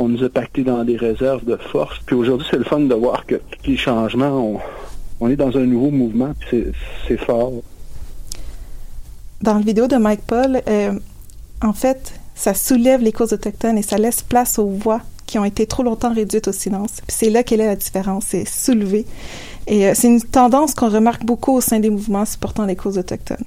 [0.00, 1.98] On nous a pacté dans des réserves de force.
[2.06, 4.60] Puis aujourd'hui, c'est le fun de voir que les changements,
[5.20, 6.32] on, est dans un nouveau mouvement.
[6.38, 6.72] puis C'est
[7.06, 7.52] c'est fort.
[9.42, 10.92] Dans la vidéo de Mike Paul, euh,
[11.62, 15.44] en fait, ça soulève les causes autochtones et ça laisse place aux voix qui ont
[15.44, 17.02] été trop longtemps réduites au silence.
[17.06, 19.04] Puis c'est là qu'elle est la différence, c'est soulever.
[19.66, 22.98] Et euh, c'est une tendance qu'on remarque beaucoup au sein des mouvements supportant les causes
[22.98, 23.44] autochtones.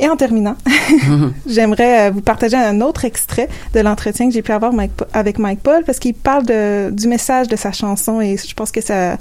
[0.00, 0.56] Et en terminant,
[1.46, 5.38] j'aimerais euh, vous partager un autre extrait de l'entretien que j'ai pu avoir Mike avec
[5.38, 8.80] Mike Paul parce qu'il parle de, du message de sa chanson et je pense que
[8.80, 9.18] ça,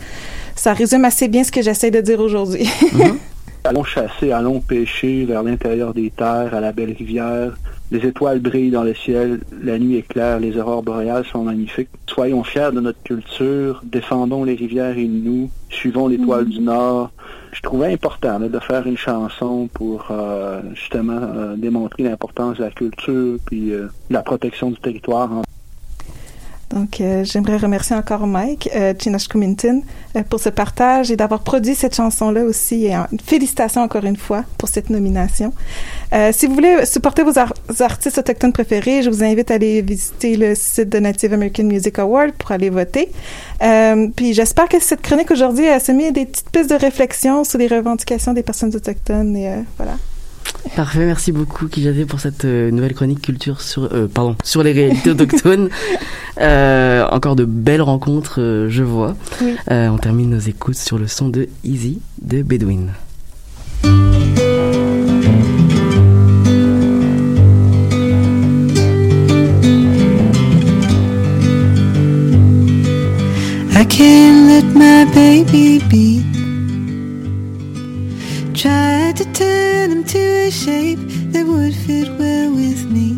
[0.55, 2.69] ça résume assez bien ce que j'essaie de dire aujourd'hui.
[3.65, 7.57] Allons chasser, allons pêcher vers l'intérieur des terres, à la belle rivière.
[7.91, 11.89] Les étoiles brillent dans le ciel, la nuit est claire, les aurores boréales sont magnifiques.
[12.07, 17.09] Soyons fiers de notre culture, défendons les rivières et nous, suivons l'étoile du Nord.
[17.51, 22.63] Je trouvais important là, de faire une chanson pour euh, justement euh, démontrer l'importance de
[22.63, 25.41] la culture puis euh, la protection du territoire.
[26.69, 29.79] Donc, euh, j'aimerais remercier encore Mike euh, Chinashkumintin
[30.15, 32.85] euh, pour ce partage et d'avoir produit cette chanson-là aussi.
[32.85, 35.51] Et euh, félicitations encore une fois pour cette nomination.
[36.13, 39.81] Euh, si vous voulez supporter vos ar- artistes autochtones préférés, je vous invite à aller
[39.81, 43.11] visiter le site de Native American Music Award pour aller voter.
[43.63, 47.57] Euh, puis j'espère que cette chronique aujourd'hui a semé des petites pistes de réflexion sur
[47.57, 49.35] les revendications des personnes autochtones.
[49.35, 49.93] Et voilà.
[50.75, 54.71] Parfait, merci beaucoup Kijate pour cette euh, nouvelle chronique culture sur, euh, pardon, sur les
[54.71, 55.69] réalités autochtones.
[56.39, 59.17] Euh, encore de belles rencontres, euh, je vois.
[59.41, 59.57] Oui.
[59.71, 62.87] Euh, on termine nos écoutes sur le son de Easy de Bedouin.
[73.75, 76.38] I can't let my baby be.
[78.59, 80.99] Tried to turn him to a shape
[81.31, 83.13] that would fit well with me.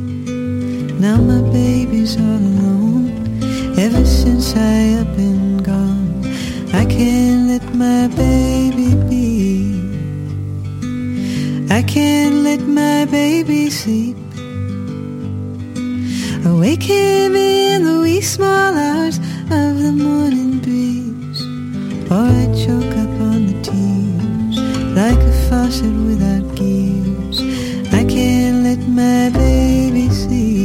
[0.99, 3.09] Now my baby's all alone.
[3.75, 6.21] Ever since I have been gone,
[6.75, 9.81] I can't let my baby be.
[11.71, 14.17] I can't let my baby sleep.
[16.45, 19.17] awaken me in the wee small hours
[19.49, 21.41] of the morning breeze,
[22.11, 23.20] or I choke up
[24.95, 27.39] like a faucet without gears.
[27.93, 30.60] I can't let my baby sleep.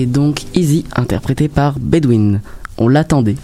[0.00, 2.40] C'était donc Easy, interprété par Bedouin.
[2.78, 3.36] On l'attendait.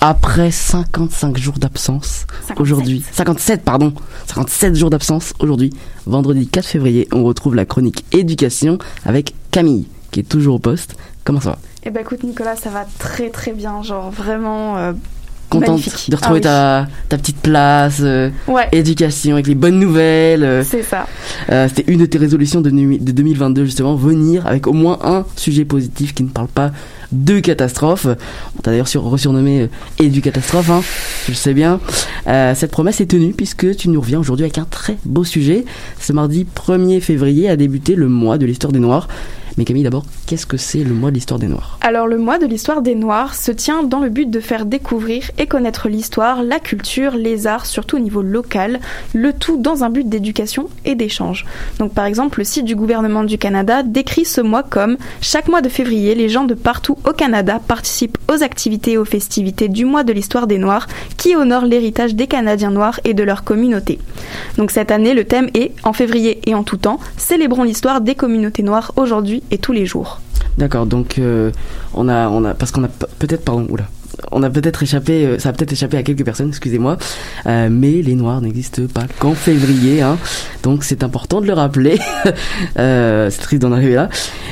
[0.00, 2.60] Après 55 jours d'absence, 57.
[2.60, 3.92] aujourd'hui, 57 pardon,
[4.28, 5.72] 57 jours d'absence, aujourd'hui,
[6.06, 10.94] vendredi 4 février, on retrouve la chronique éducation avec Camille, qui est toujours au poste.
[11.24, 11.58] Comment ça va?
[11.82, 14.92] Eh ben écoute Nicolas, ça va très très bien, genre vraiment euh,
[15.48, 16.10] Contente magnifique.
[16.10, 18.30] de retrouver Ah ta, ta petite place, euh.
[18.46, 20.44] Ouais, éducation avec les bonnes nouvelles.
[20.44, 21.06] euh, c'est ça.
[21.50, 25.24] Euh, C'était une de tes résolutions de, de 2022 justement, venir avec au moins un
[25.36, 26.70] sujet positif qui ne parle pas
[27.12, 28.06] de catastrophe.
[28.58, 29.66] On t'a d'ailleurs sur, resurnommé euh,
[29.98, 30.82] et du catastrophe, hein,
[31.26, 31.80] je le sais bien.
[32.26, 35.64] Cette promesse est tenue puisque tu nous reviens aujourd'hui avec un très beau sujet.
[35.98, 39.08] Ce mardi 1er février a débuté le mois de l'histoire des Noirs.
[39.58, 41.80] Mais Camille, d'abord, qu'est-ce que c'est le mois de l'histoire des Noirs?
[41.80, 45.32] Alors le mois de l'histoire des Noirs se tient dans le but de faire découvrir
[45.36, 48.78] et connaître l'histoire, la culture, les arts, surtout au niveau local,
[49.14, 51.44] le tout dans un but d'éducation et d'échange.
[51.80, 55.60] Donc par exemple, le site du gouvernement du Canada décrit ce mois comme chaque mois
[55.60, 59.84] de février, les gens de partout au Canada participent aux activités et aux festivités du
[59.84, 60.86] mois de l'histoire des Noirs
[61.16, 63.98] qui honorent l'héritage des Canadiens noirs et de leur communauté.
[64.56, 68.14] Donc cette année, le thème est en février et en tout temps, célébrons l'histoire des
[68.14, 70.20] communautés noires aujourd'hui et tous les jours.
[70.56, 71.50] D'accord, donc euh,
[71.94, 73.84] on a, on a, parce qu'on a pe- peut-être, pardon, oula,
[74.32, 76.96] on a peut-être échappé, euh, ça a peut-être échappé à quelques personnes, excusez-moi,
[77.46, 80.18] euh, mais les Noirs n'existent pas qu'en février, hein,
[80.62, 81.98] donc c'est important de le rappeler.
[82.78, 84.08] euh, c'est triste d'en arriver là,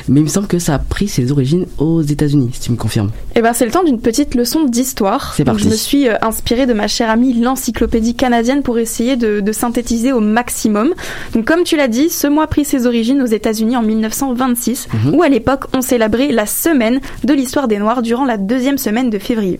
[0.07, 2.77] mais il me semble que ça a pris ses origines aux États-Unis, si tu me
[2.77, 3.11] confirmes.
[3.35, 5.33] Eh ben, c'est le temps d'une petite leçon d'histoire.
[5.35, 5.65] C'est Donc, parti.
[5.65, 10.11] Je me suis inspirée de ma chère amie l'encyclopédie canadienne pour essayer de, de synthétiser
[10.11, 10.93] au maximum.
[11.33, 14.87] Donc, comme tu l'as dit, ce mois a pris ses origines aux États-Unis en 1926,
[14.93, 15.15] Mhm.
[15.15, 19.09] où à l'époque on célébrait la semaine de l'histoire des Noirs durant la deuxième semaine
[19.09, 19.56] de février.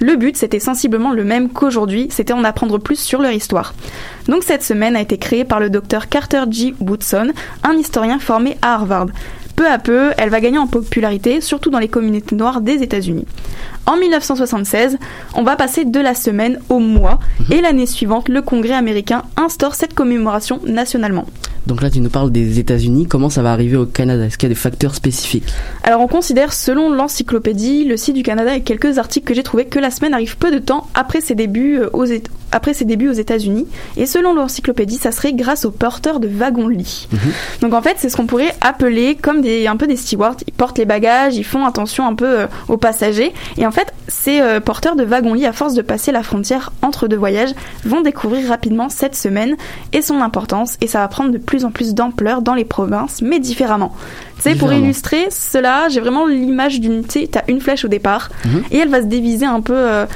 [0.00, 3.74] Le but, c'était sensiblement le même qu'aujourd'hui, c'était en apprendre plus sur leur histoire.
[4.28, 6.74] Donc cette semaine a été créée par le docteur Carter G.
[6.80, 7.32] Woodson,
[7.64, 9.08] un historien formé à Harvard.
[9.56, 13.26] Peu à peu, elle va gagner en popularité, surtout dans les communautés noires des États-Unis.
[13.88, 14.98] En 1976,
[15.32, 17.20] on va passer de la semaine au mois,
[17.50, 21.24] et l'année suivante, le Congrès américain instaure cette commémoration nationalement.
[21.66, 23.06] Donc là, tu nous parles des États-Unis.
[23.06, 24.26] Comment ça va arriver au Canada?
[24.26, 25.52] Est-ce qu'il y a des facteurs spécifiques?
[25.84, 29.64] Alors, on considère, selon l'encyclopédie, le site du Canada et quelques articles que j'ai trouvés,
[29.64, 32.06] que la semaine arrive peu de temps après ses débuts euh, aux,
[32.52, 33.66] après ses débuts aux États-Unis.
[33.96, 37.08] Et selon l'encyclopédie, ça serait grâce aux porteurs de wagons-lits.
[37.60, 40.36] Donc en fait, c'est ce qu'on pourrait appeler comme des un peu des stewards.
[40.46, 43.32] Ils portent les bagages, ils font attention un peu euh, aux passagers.
[43.58, 43.77] Et en fait,
[44.08, 47.54] ces euh, porteurs de wagons-lits, à force de passer la frontière entre deux voyages,
[47.84, 49.56] vont découvrir rapidement cette semaine
[49.92, 50.76] et son importance.
[50.80, 53.94] Et ça va prendre de plus en plus d'ampleur dans les provinces, mais différemment.
[54.42, 57.88] Tu sais, pour illustrer cela, j'ai vraiment l'image d'une, tu sais, t'as une flèche au
[57.88, 58.62] départ, Mhm.
[58.70, 60.06] et elle va se diviser un peu euh,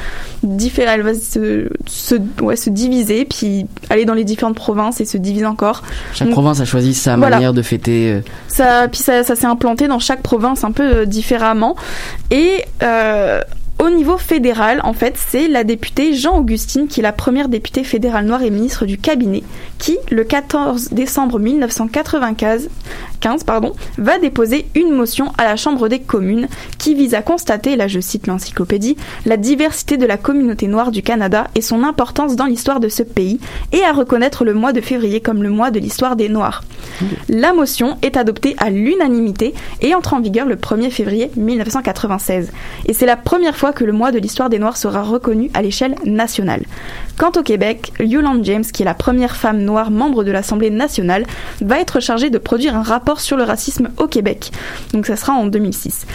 [0.78, 5.16] elle va se, se, ouais, se diviser, puis aller dans les différentes provinces et se
[5.16, 5.82] diviser encore.
[6.14, 7.36] Chaque Donc, province a choisi sa Voilà.
[7.36, 8.12] manière de fêter.
[8.12, 11.76] euh, ça, puis ça, ça s'est implanté dans chaque province un peu euh, différemment.
[12.30, 13.40] Et euh,
[13.78, 18.26] au niveau fédéral, en fait, c'est la députée Jean-Augustine qui est la première députée fédérale
[18.26, 19.42] noire et ministre du cabinet,
[19.78, 22.68] qui, le 14 décembre 1995,
[23.22, 27.76] 15, pardon, va déposer une motion à la Chambre des communes qui vise à constater,
[27.76, 32.36] là je cite l'encyclopédie, la diversité de la communauté noire du Canada et son importance
[32.36, 33.38] dans l'histoire de ce pays,
[33.72, 36.64] et à reconnaître le mois de février comme le mois de l'histoire des Noirs.
[37.28, 42.50] La motion est adoptée à l'unanimité et entre en vigueur le 1er février 1996.
[42.86, 45.62] Et c'est la première fois que le mois de l'histoire des Noirs sera reconnu à
[45.62, 46.64] l'échelle nationale.
[47.18, 51.24] Quant au Québec, Yolande James, qui est la première femme noire membre de l'Assemblée nationale,
[51.60, 54.50] va être chargée de produire un rapport sur le racisme au Québec.
[54.92, 56.06] Donc ça sera en 2006.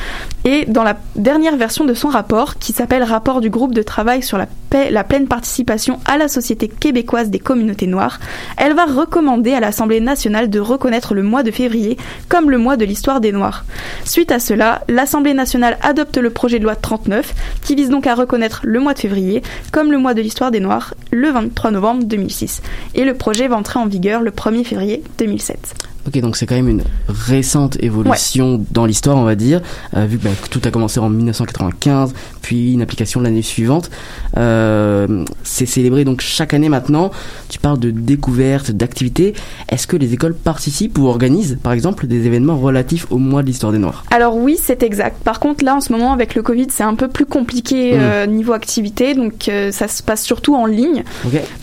[0.46, 4.24] Et dans la dernière version de son rapport, qui s'appelle Rapport du groupe de travail
[4.24, 8.20] sur la, paix- la pleine participation à la société québécoise des communautés noires,
[8.58, 11.98] elle va recommander à l'Assemblée nationale de reconnaître le mois de février
[12.30, 13.66] comme le mois de l'histoire des Noirs.
[14.06, 18.16] Suite à cela, l'Assemblée nationale adopte le projet de loi 39, qui vise donc à
[18.16, 19.42] reconnaître le mois de février
[19.72, 22.62] comme le mois de l'histoire des Noirs le 23 novembre 2006.
[22.96, 25.76] Et le projet va entrer en vigueur le 1er février 2007.
[26.08, 29.62] Ok, donc c'est quand même une récente évolution dans l'histoire, on va dire,
[29.96, 33.90] euh, vu que bah, tout a commencé en 1995, puis une application l'année suivante.
[34.38, 37.12] Euh, c'est célébré donc chaque année maintenant.
[37.50, 39.34] Tu parles de découvertes, d'activités.
[39.70, 43.48] Est-ce que les écoles participent ou organisent, par exemple, des événements relatifs au mois de
[43.48, 44.06] l'histoire des Noirs?
[44.12, 45.22] Alors oui, c'est exact.
[45.24, 48.00] Par contre, là, en ce moment, avec le Covid, c'est un peu plus compliqué Mm.
[48.00, 51.04] euh, niveau activité, donc ça se passe surtout en ligne.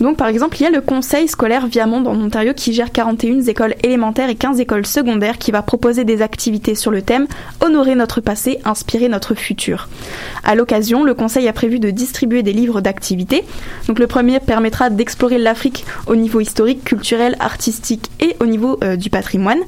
[0.01, 3.41] Donc, par exemple, il y a le conseil scolaire Viamonde en Ontario qui gère 41
[3.41, 7.27] écoles élémentaires et 15 écoles secondaires qui va proposer des activités sur le thème
[7.61, 9.89] Honorer notre passé, inspirer notre futur.
[10.43, 13.43] À l'occasion, le conseil a prévu de distribuer des livres d'activités.
[13.87, 19.09] Le premier permettra d'explorer l'Afrique au niveau historique, culturel, artistique et au niveau euh, du
[19.09, 19.59] patrimoine.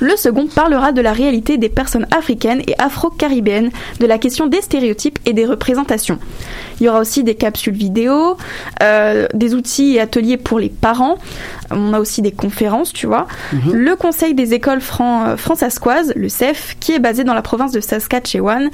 [0.00, 3.70] Le second parlera de la réalité des personnes africaines et afro-caribéennes,
[4.00, 6.18] de la question des stéréotypes et des représentations.
[6.82, 8.36] Il y aura aussi des capsules vidéo,
[8.82, 11.16] euh, des outils et ateliers pour les parents.
[11.70, 13.28] On a aussi des conférences, tu vois.
[13.72, 17.80] Le Conseil des écoles fran fransaskoises, le CEF, qui est basé dans la province de
[17.80, 18.68] Saskatchewan,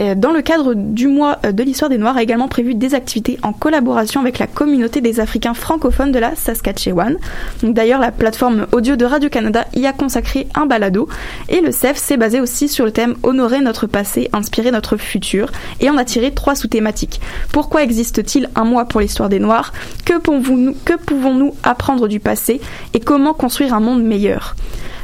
[0.00, 2.94] euh, dans le cadre du mois euh, de l'histoire des Noirs, a également prévu des
[2.94, 7.16] activités en collaboration avec la communauté des Africains francophones de la Saskatchewan.
[7.62, 11.08] D'ailleurs, la plateforme audio de Radio-Canada y a consacré un balado.
[11.48, 15.52] Et le CEF s'est basé aussi sur le thème Honorer notre passé, inspirer notre futur.
[15.80, 17.20] Et on a tiré trois sous-thématiques.
[17.52, 19.72] Pourquoi existe-t-il un mois pour l'histoire des Noirs?
[20.04, 22.60] Que pouvons-nous apprendre du passé?
[22.92, 24.56] Et comment construire un monde meilleur?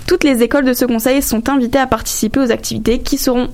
[0.06, 3.48] Toutes les écoles de ce conseil sont invitées à participer aux activités qui seront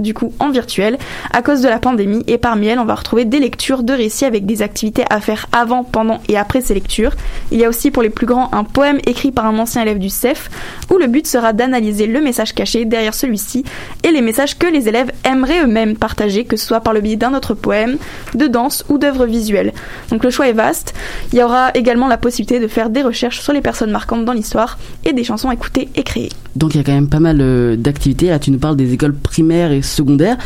[0.00, 0.98] du coup en virtuel
[1.32, 4.24] à cause de la pandémie et parmi elles on va retrouver des lectures de récits
[4.24, 7.12] avec des activités à faire avant, pendant et après ces lectures.
[7.50, 9.98] Il y a aussi pour les plus grands un poème écrit par un ancien élève
[9.98, 10.50] du CEF
[10.90, 13.64] où le but sera d'analyser le message caché derrière celui-ci
[14.04, 17.16] et les messages que les élèves aimeraient eux-mêmes partager que ce soit par le biais
[17.16, 17.96] d'un autre poème,
[18.34, 19.72] de danse ou d'œuvres visuelles.
[20.10, 20.94] Donc le choix est vaste.
[21.32, 24.32] Il y aura également la possibilité de faire des recherches sur les personnes marquantes dans
[24.32, 26.30] l'histoire et des chansons écoutées et créées.
[26.56, 28.28] Donc il y a quand même pas mal euh, d'activités.
[28.28, 30.38] Là, tu nous parles des écoles primaires et secondaires.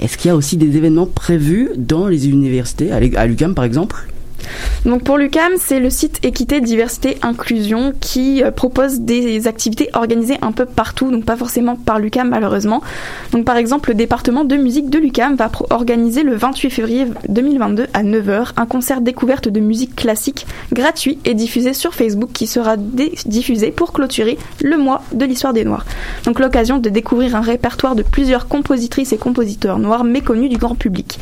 [0.00, 3.54] Est-ce qu'il y a aussi des événements prévus dans les universités, à l'U- à l'UQAM
[3.54, 4.08] par exemple?
[4.84, 10.38] Donc pour l'UCAM, c'est le site Équité, Diversité, Inclusion qui euh, propose des activités organisées
[10.42, 12.82] un peu partout, donc pas forcément par l'UCAM malheureusement.
[13.32, 17.86] Donc par exemple, le département de musique de l'UCAM va organiser le 28 février 2022
[17.92, 22.76] à 9h un concert découverte de musique classique gratuit et diffusé sur Facebook qui sera
[22.76, 25.84] diffusé pour clôturer le mois de l'histoire des Noirs.
[26.24, 30.74] Donc l'occasion de découvrir un répertoire de plusieurs compositrices et compositeurs noirs méconnus du grand
[30.74, 31.18] public.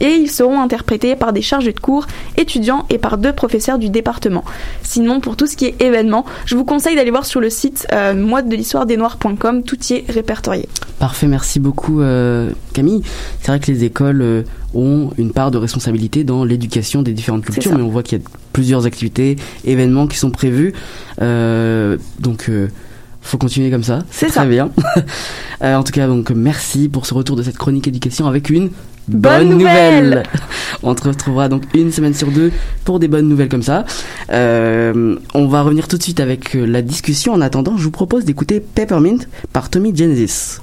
[0.00, 2.06] Et ils seront interprétés par des chargés de cours,
[2.36, 2.59] étudiants
[2.90, 4.44] et par deux professeurs du département.
[4.82, 7.86] Sinon, pour tout ce qui est événement, je vous conseille d'aller voir sur le site
[7.92, 10.68] euh, mois de l'histoire des noirs.com, tout y est répertorié.
[10.98, 13.02] Parfait, merci beaucoup euh, Camille.
[13.40, 14.42] C'est vrai que les écoles euh,
[14.74, 18.20] ont une part de responsabilité dans l'éducation des différentes cultures, mais on voit qu'il y
[18.20, 20.74] a plusieurs activités, événements qui sont prévus.
[21.22, 22.50] Euh, donc
[23.20, 24.00] faut continuer comme ça.
[24.10, 24.70] C'est très bien.
[25.62, 28.70] Euh, en tout cas, donc merci pour ce retour de cette chronique éducation avec une
[29.08, 30.22] bonne, nouvelle.
[30.82, 32.50] on te retrouvera donc une semaine sur deux
[32.86, 33.84] pour des bonnes nouvelles comme ça.
[34.32, 37.34] Euh, on va revenir tout de suite avec euh, la discussion.
[37.34, 39.18] En attendant, je vous propose d'écouter Peppermint
[39.52, 40.60] par Tommy Genesis.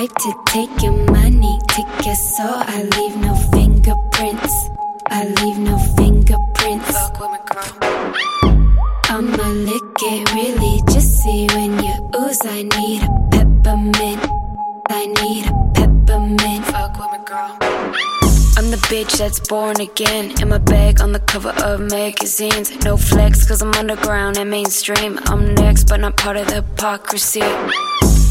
[0.00, 2.62] Type to take your money, take your soul.
[2.74, 4.54] I leave no fingerprints.
[5.08, 6.90] I leave no fingerprints.
[6.90, 8.14] Fuck with me, girl.
[9.14, 12.40] I'ma lick it really just see when you ooze.
[12.44, 14.22] I need a peppermint.
[14.88, 16.64] I need a peppermint.
[16.66, 17.58] Fuck with me, girl.
[18.56, 20.40] I'm the bitch that's born again.
[20.40, 22.84] In my bag on the cover of magazines.
[22.84, 25.18] No flex, cause I'm underground and mainstream.
[25.26, 27.42] I'm next, but not part of the hypocrisy.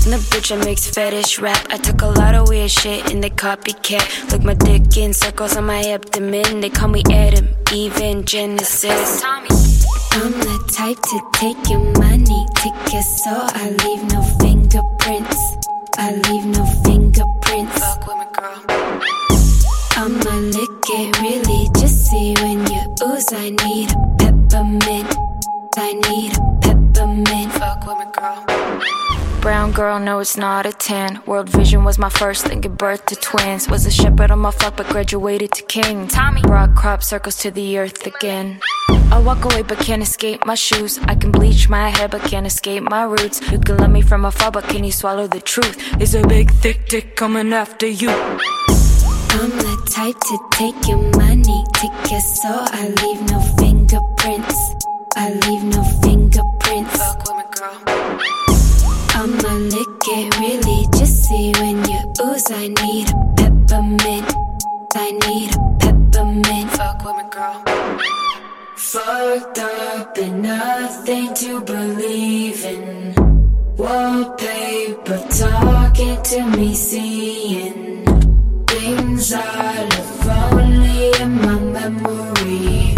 [0.06, 1.68] And the bitch that makes fetish rap.
[1.70, 4.32] I took a lot of weird shit and they copycat.
[4.32, 6.62] Look my dick in circles on my abdomen.
[6.62, 9.22] They call me Adam, even Genesis.
[9.24, 13.47] I'm the type to take your money, take your soul.
[13.54, 15.38] I leave no fingerprints.
[15.97, 17.80] I leave no fingerprints.
[17.80, 18.64] Fuck with me, girl.
[19.97, 23.32] I'ma lick it really just see when you ooze.
[23.34, 25.14] I need a peppermint.
[25.78, 27.52] I need a peppermint.
[27.54, 29.28] Fuck with me, girl.
[29.42, 31.22] Brown girl, no, it's not a 10.
[31.26, 33.70] World Vision was my first thing, give birth to twins.
[33.70, 36.10] Was a shepherd on my flock, but graduated to king.
[36.10, 38.60] Tommy brought crop circles to the earth again.
[38.90, 41.00] I walk away, but can't escape my shoes.
[41.04, 43.40] I can bleach my hair, but can't escape my roots.
[43.50, 45.78] You can love me from afar, but can you swallow the truth?
[45.98, 48.10] There's a big, thick dick coming after you.
[48.10, 52.68] I'm the type to take your money, take your soul.
[52.74, 54.60] I leave no fingerprints.
[55.16, 56.98] I leave no fingerprints.
[56.98, 58.39] Fuck with me, girl.
[59.22, 62.49] I'ma lick it really see when you ooze.
[62.51, 64.34] I need a peppermint.
[64.95, 66.72] I need a peppermint.
[66.72, 67.63] Fuck with me, girl.
[68.78, 73.13] Fucked up and nothing to believe in.
[73.76, 78.05] Wallpaper talking to me, seeing
[78.67, 82.95] things I left only in my memory.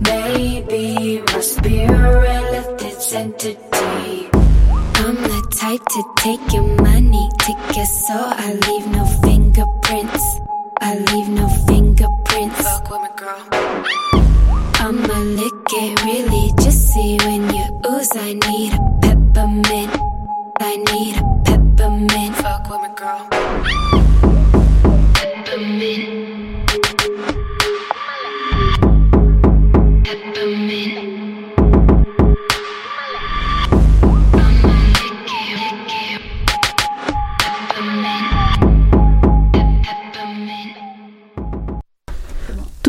[0.00, 4.35] Maybe my spirit left its entity.
[5.66, 7.28] Type to take your money,
[7.74, 8.30] your soul.
[8.46, 10.24] I leave no fingerprints.
[10.80, 12.62] I leave no fingerprints.
[12.62, 13.42] Fuck with me, girl.
[14.78, 18.12] I'ma lick it really just see when you ooze.
[18.14, 19.90] I need a peppermint.
[20.60, 22.36] I need a peppermint.
[22.36, 23.26] Fuck with me, girl.
[25.18, 26.06] Peppermint.
[30.04, 31.05] Peppermint.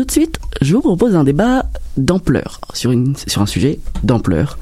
[0.08, 2.92] De suite, je vous propose un débat d'ampleur sur,
[3.26, 4.58] sur un sujet d'ampleur.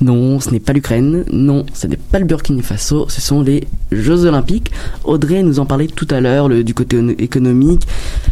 [0.00, 3.66] Non, ce n'est pas l'Ukraine, non, ce n'est pas le Burkina Faso, ce sont les
[3.92, 4.70] Jeux Olympiques.
[5.04, 7.86] Audrey nous en parlait tout à l'heure du côté on- économique.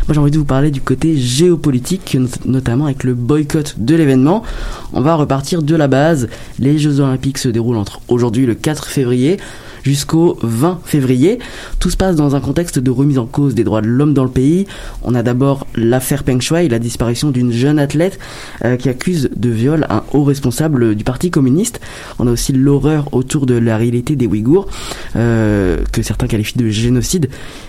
[0.06, 3.94] Moi j'ai envie de vous parler du côté géopolitique, not- notamment avec le boycott de
[3.94, 4.42] l'événement.
[4.92, 6.28] On va repartir de la base.
[6.58, 9.38] Les Jeux Olympiques se déroulent entre aujourd'hui le 4 février
[9.82, 11.38] jusqu'au 20 février.
[11.78, 14.24] Tout se passe dans un contexte de remise en cause des droits de l'homme dans
[14.24, 14.66] le pays.
[15.02, 18.18] On a d'abord l'affaire Peng Shuai, la disparition d'une jeune athlète
[18.64, 21.80] euh, qui accuse de viol un haut responsable du Parti communiste.
[22.18, 24.68] On a aussi l'horreur autour de la réalité des Ouïghours,
[25.16, 27.28] euh, que certains qualifient de génocide,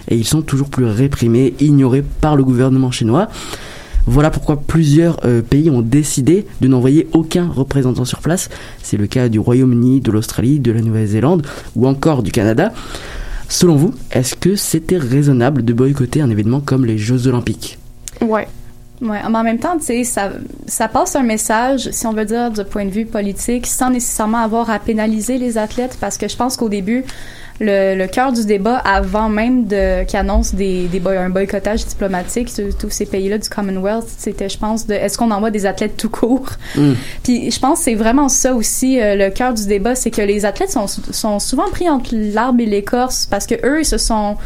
[0.09, 3.29] et ils sont toujours plus réprimés, ignorés par le gouvernement chinois.
[4.09, 8.49] Voilà pourquoi plusieurs euh, pays ont décidé de n'envoyer aucun représentant sur place.
[8.81, 11.45] C'est le cas du Royaume-Uni, de l'Australie, de la Nouvelle-Zélande
[11.75, 12.73] ou encore du Canada.
[13.49, 17.77] Selon vous, est-ce que c'était raisonnable de boycotter un événement comme les Jeux Olympiques?
[18.19, 18.47] Ouais.
[18.99, 20.31] Ouais, mais en même temps, ça,
[20.65, 24.39] ça passe un message, si on veut dire, du point de vue politique, sans nécessairement
[24.39, 27.05] avoir à pénaliser les athlètes, parce que je pense qu'au début,
[27.59, 31.85] le, le cœur du débat, avant même de qui annonce des, des boy- un boycottage
[31.85, 35.65] diplomatique sur tous ces pays-là du Commonwealth, c'était, je pense, de est-ce qu'on envoie des
[35.65, 36.49] athlètes tout court?
[36.75, 36.93] Mm.
[37.23, 40.21] Puis je pense que c'est vraiment ça aussi euh, le cœur du débat, c'est que
[40.21, 43.97] les athlètes sont, sont souvent pris entre l'arbre et l'écorce parce que eux ils se
[43.97, 44.37] sont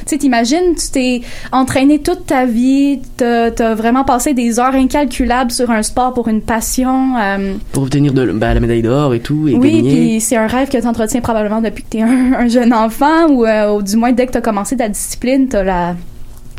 [0.00, 1.20] tu sais, t'imagines, tu t'es
[1.52, 6.28] entraîné toute ta vie, t'as as vraiment passé des heures incalculables sur un sport pour
[6.28, 7.16] une passion.
[7.18, 9.90] euh, Pour obtenir de, bah, la médaille d'or et tout, et oui, gagner.
[9.90, 13.28] puis c'est un rêve que tu entretiens probablement depuis que t'es un, un jeune enfant
[13.30, 15.96] ou, euh, ou du moins dès que t'as commencé ta discipline, t'as la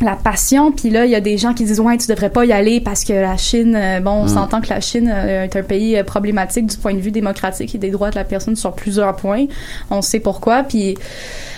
[0.00, 2.44] la passion puis là il y a des gens qui disent ouais tu devrais pas
[2.44, 4.28] y aller parce que la Chine euh, bon on Mm.
[4.28, 7.90] s'entend que la Chine est un pays problématique du point de vue démocratique et des
[7.90, 9.44] droits de la personne sur plusieurs points
[9.92, 10.96] on sait pourquoi puis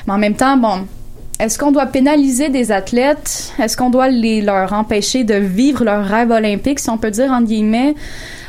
[0.07, 0.81] mais en même temps bon
[1.41, 3.53] est-ce qu'on doit pénaliser des athlètes?
[3.59, 7.31] Est-ce qu'on doit les, leur empêcher de vivre leur rêve olympique, si on peut dire,
[7.33, 7.95] entre guillemets,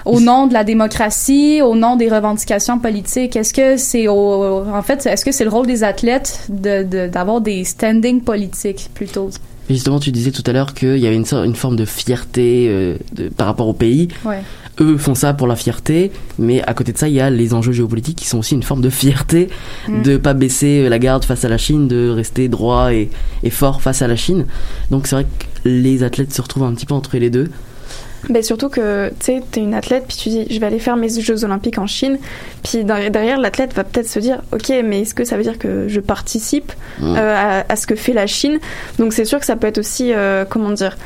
[0.05, 3.35] au nom de la démocratie, au nom des revendications politiques?
[3.35, 7.07] Est-ce que c'est au, en fait, est-ce que c'est le rôle des athlètes de, de-
[7.07, 9.29] d'avoir des standings politiques, plutôt?
[9.67, 12.67] Justement, tu disais tout à l'heure qu'il y avait une, sorte- une forme de fierté
[12.69, 14.09] euh, de- par rapport au pays.
[14.23, 14.41] Ouais.
[14.81, 17.53] Eux font ça pour la fierté, mais à côté de ça, il y a les
[17.53, 19.47] enjeux géopolitiques qui sont aussi une forme de fierté
[19.87, 20.01] Mm.
[20.01, 23.09] de pas baisser la garde face à la Chine, de rester droit et,
[23.43, 24.45] et fort face à la Chine.
[24.91, 27.49] Donc c'est vrai que les athlètes se retrouvent un petit peu entre les deux.
[28.27, 30.97] Ben surtout que tu sais, t'es une athlète, puis tu dis je vais aller faire
[30.97, 32.17] mes Jeux Olympiques en Chine,
[32.63, 35.87] puis derrière, l'athlète va peut-être se dire ok, mais est-ce que ça veut dire que
[35.87, 36.71] je participe
[37.03, 38.57] euh, à, à ce que fait la Chine?
[38.97, 40.97] Donc c'est sûr que ça peut être aussi, euh, comment dire,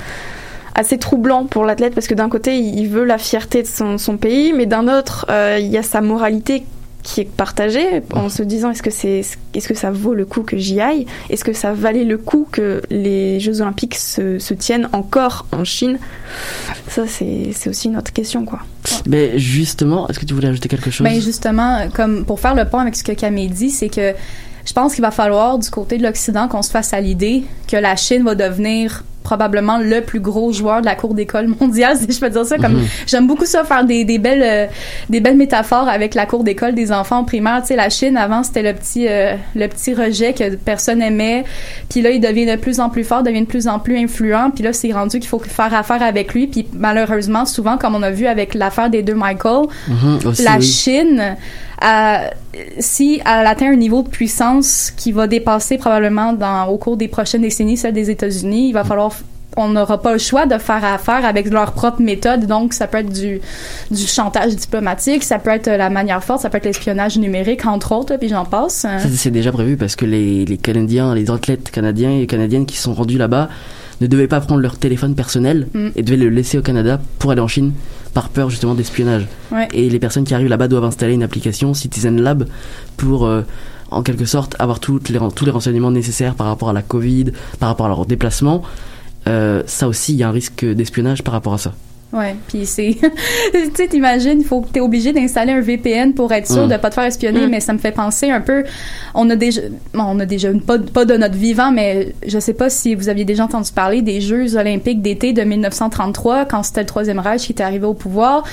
[0.79, 4.15] assez troublant pour l'athlète parce que d'un côté il veut la fierté de son, son
[4.15, 6.63] pays, mais d'un autre euh, il y a sa moralité
[7.03, 9.21] qui est partagée en se disant est-ce que c'est
[9.53, 11.05] est-ce que ça vaut le coup que j'y aille?
[11.29, 15.65] Est-ce que ça valait le coup que les Jeux Olympiques se, se tiennent encore en
[15.65, 15.97] Chine?
[16.87, 18.59] Ça c'est c'est aussi une autre question quoi.
[19.05, 21.03] Mais justement, est-ce que tu voulais ajouter quelque chose?
[21.03, 24.13] Ben justement, comme pour faire le pont avec ce que Camille dit, c'est que
[24.65, 27.75] je pense qu'il va falloir du côté de l'Occident qu'on se fasse à l'idée que
[27.75, 32.11] la Chine va devenir probablement le plus gros joueur de la cour d'école mondiale, si
[32.11, 32.57] je peux dire ça.
[32.57, 32.85] Comme Mhm.
[33.05, 34.65] j'aime beaucoup ça faire des, des belles euh,
[35.09, 37.61] des belles métaphores avec la cour d'école des enfants primaires.
[37.61, 41.43] Tu sais, la Chine avant c'était le petit euh, le petit rejet que personne aimait,
[41.89, 44.49] puis là il devient de plus en plus fort, devient de plus en plus influent,
[44.49, 48.01] puis là c'est rendu qu'il faut faire affaire avec lui, puis malheureusement souvent comme on
[48.01, 50.63] a vu avec l'affaire des deux Michael, Mhm, aussi, la oui.
[50.63, 51.35] Chine,
[51.83, 52.17] euh,
[52.79, 57.07] si elle atteint un niveau de puissance qui va dépasser probablement dans, au cours des
[57.07, 59.11] prochaines décennies celle des États-Unis, il va falloir
[59.57, 62.45] on n'aura pas le choix de faire affaire avec leur propre méthode.
[62.45, 63.41] Donc, ça peut être du,
[63.91, 67.91] du chantage diplomatique, ça peut être la manière forte, ça peut être l'espionnage numérique, entre
[67.93, 68.73] autres, puis j'en passe.
[68.73, 72.77] Ça, C'est déjà prévu parce que les, les Canadiens, les athlètes canadiens et canadiennes qui
[72.77, 73.49] sont rendus là-bas
[74.01, 75.89] ne devaient pas prendre leur téléphone personnel Mm.
[75.95, 77.73] et devaient le laisser au Canada pour aller en Chine
[78.13, 79.27] par peur justement d'espionnage.
[79.51, 79.67] Ouais.
[79.73, 82.47] Et les personnes qui arrivent là-bas doivent installer une application Citizen Lab
[82.97, 83.41] pour euh,
[83.91, 87.25] en quelque sorte avoir toutes les, tous les renseignements nécessaires par rapport à la Covid,
[87.59, 88.61] par rapport à leur déplacement.
[89.27, 91.73] Euh, ça aussi, il y a un risque d'espionnage par rapport à ça.
[92.11, 92.95] Ouais, puis c'est
[93.53, 96.69] tu sais t'imagines, il faut que t'es obligé d'installer un VPN pour être sûr Mm.
[96.69, 97.49] de pas te faire espionner, Mm.
[97.51, 98.63] mais ça me fait penser un peu
[99.13, 99.61] on a déjà
[99.93, 103.09] bon, on a déjà pas pas de notre vivant mais je sais pas si vous
[103.09, 107.43] aviez déjà entendu parler des Jeux olympiques d'été de 1933 quand c'était le troisième Reich
[107.43, 108.43] qui était arrivé au pouvoir,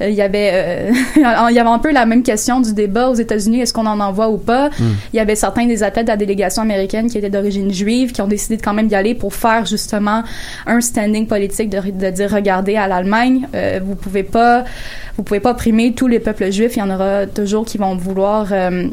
[0.00, 0.92] Euh, il y avait euh,
[1.50, 4.00] il y avait un peu la même question du débat aux États-Unis, est-ce qu'on en
[4.00, 4.70] envoie ou pas?
[4.70, 4.82] Mm.
[5.12, 8.22] Il y avait certains des athlètes de la délégation américaine qui étaient d'origine juive qui
[8.22, 10.24] ont décidé de quand même y aller pour faire justement
[10.66, 12.88] un standing politique de, de dire regardez à
[13.54, 14.64] euh, vous pouvez pas
[15.16, 16.76] vous pouvez pas opprimer tous les peuples juifs.
[16.76, 18.88] Il y en aura toujours qui vont vouloir euh,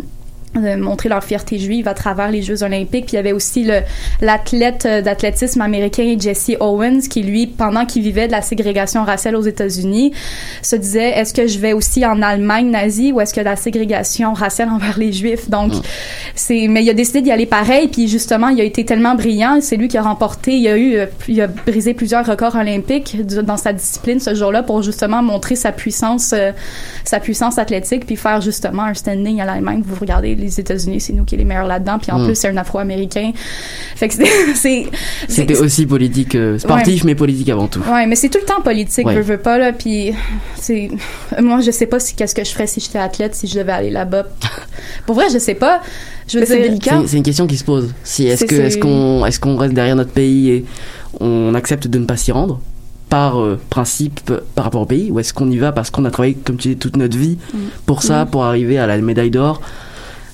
[0.55, 3.05] de montrer leur fierté juive à travers les Jeux olympiques.
[3.05, 3.65] Puis il y avait aussi
[4.19, 9.37] l'athlète euh, d'athlétisme américain Jesse Owens qui lui pendant qu'il vivait de la ségrégation raciale
[9.37, 10.11] aux États-Unis
[10.61, 14.33] se disait est-ce que je vais aussi en Allemagne nazie ou est-ce que la ségrégation
[14.33, 15.49] raciale envers les juifs?
[15.49, 15.71] Donc
[16.35, 17.87] c'est mais il a décidé d'y aller pareil.
[17.87, 19.59] Puis justement il a été tellement brillant.
[19.61, 20.57] C'est lui qui a remporté.
[20.57, 24.63] Il a eu euh, il a brisé plusieurs records olympiques dans sa discipline ce jour-là
[24.63, 26.51] pour justement montrer sa puissance euh,
[27.05, 29.81] sa puissance athlétique puis faire justement un standing à l'Allemagne.
[29.85, 32.25] Vous regardez les États-Unis c'est nous qui est les meilleurs là-dedans puis en Mm.
[32.25, 33.31] plus c'est un Afro-américain
[33.95, 34.13] fait que
[34.55, 34.85] c'est c'est
[35.27, 37.07] C'était aussi politique, euh, sportif, Ouais.
[37.11, 37.79] mais politique avant tout.
[37.89, 39.15] Ouais, mais c'est tout le temps politique, Ouais.
[39.15, 40.11] veux, veux pas, là, puis
[40.55, 40.89] c'est...
[41.41, 43.71] Moi, je sais pas si qu'est-ce que je ferais si j'étais athlète, si je devais
[43.71, 44.25] aller là-bas.
[45.05, 45.81] Pour vrai, je sais pas.
[46.27, 46.55] Je veux dire...
[47.07, 47.93] C'est une question qui se pose.
[48.03, 50.65] Si est-ce que qu'on est-ce qu'on reste derrière notre pays et
[51.19, 52.59] on accepte de ne pas s'y rendre
[53.09, 54.21] par euh, principe
[54.55, 56.69] par rapport au pays ou est-ce qu'on y va parce qu'on a travaillé comme tu
[56.69, 57.57] dis toute notre vie Mm.
[57.85, 58.29] pour ça Mm.
[58.29, 59.61] pour arriver à la médaille d'or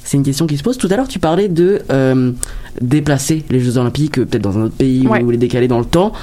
[0.08, 0.78] c'est une question qui se pose.
[0.78, 2.32] Tout à l'heure, tu parlais de euh,
[2.82, 5.22] déplacer les Jeux Olympiques, peut-être dans un autre pays Ouais.
[5.22, 6.14] ou les décaler dans le temps.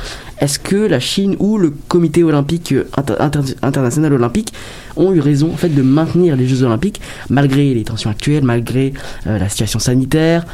[0.40, 4.52] Est-ce que la Chine ou le Comité olympique euh, inter- inter- international olympique
[4.96, 8.94] ont eu raison en fait de maintenir les Jeux Olympiques malgré les tensions actuelles, malgré
[9.26, 10.46] euh, la situation sanitaire?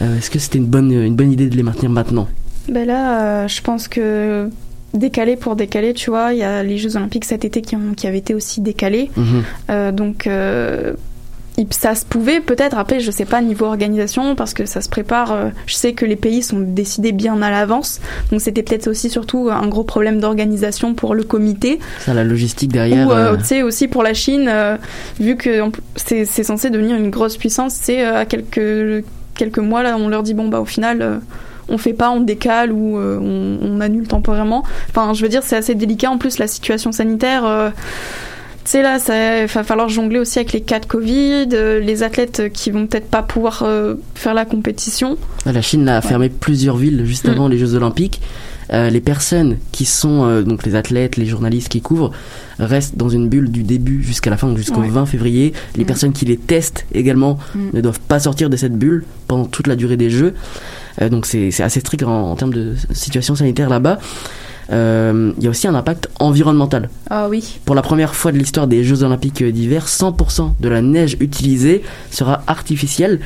[0.00, 2.26] Euh, Est-ce que c'était une bonne une bonne idée de les maintenir maintenant?
[2.68, 4.48] Ben là, je pense que
[4.94, 7.94] décaler pour décaler, tu vois, il y a les Jeux Olympiques cet été qui, ont,
[7.96, 9.10] qui avaient été aussi décalés.
[9.16, 9.42] Mhm.
[9.70, 10.92] Euh, donc, euh,
[11.70, 15.32] ça se pouvait peut-être, après, je sais pas, niveau organisation, parce que ça se prépare.
[15.32, 18.00] euh, je sais que les pays sont décidés bien à l'avance.
[18.30, 21.78] Donc, c'était peut-être aussi surtout un gros problème d'organisation pour le comité.
[22.00, 23.06] Ça, la logistique derrière.
[23.06, 24.76] Ou, euh, euh, tu sais, aussi pour la Chine, euh,
[25.20, 25.62] vu que
[25.96, 30.22] c'est c'est censé devenir une grosse puissance, c'est à quelques, quelques mois, là, on leur
[30.22, 31.20] dit, bon, bah, au final,
[31.68, 34.64] on fait pas, on décale ou euh, on, on annule temporairement.
[34.88, 36.10] Enfin, je veux dire, c'est assez délicat.
[36.10, 37.44] En plus, la situation sanitaire.
[37.44, 37.70] euh,
[38.64, 42.02] tu sais là, ça va falloir jongler aussi avec les cas de Covid, euh, les
[42.02, 45.16] athlètes qui vont peut-être pas pouvoir euh, faire la compétition.
[45.46, 47.30] La Chine a fermé plusieurs villes juste Mm.
[47.30, 48.20] avant les Jeux Olympiques.
[48.72, 52.12] Euh, les personnes qui sont euh, donc les athlètes, les journalistes qui couvrent
[52.58, 54.88] restent dans une bulle du début jusqu'à la fin, jusqu'au Ouais.
[54.88, 55.52] 20 février.
[55.76, 55.86] Les Mm.
[55.86, 57.60] personnes qui les testent également Mm.
[57.74, 60.34] ne doivent pas sortir de cette bulle pendant toute la durée des Jeux.
[61.02, 63.98] Euh, donc c'est c'est assez strict en, en termes de situation sanitaire là-bas.
[64.72, 66.88] Euh, Il y a aussi un impact environnemental.
[67.10, 67.60] Ah oui.
[67.64, 71.82] Pour la première fois de l'histoire des Jeux Olympiques d'hiver, 100% de la neige utilisée
[72.10, 73.20] sera artificielle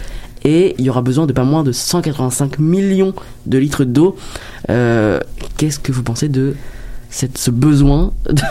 [0.45, 3.15] et il y aura besoin de pas moins de 185 millions
[3.47, 4.17] de litres d'eau.
[4.71, 5.21] Euh,
[5.57, 6.55] Qu'est-ce que vous pensez de
[7.11, 8.43] cette, ce besoin de,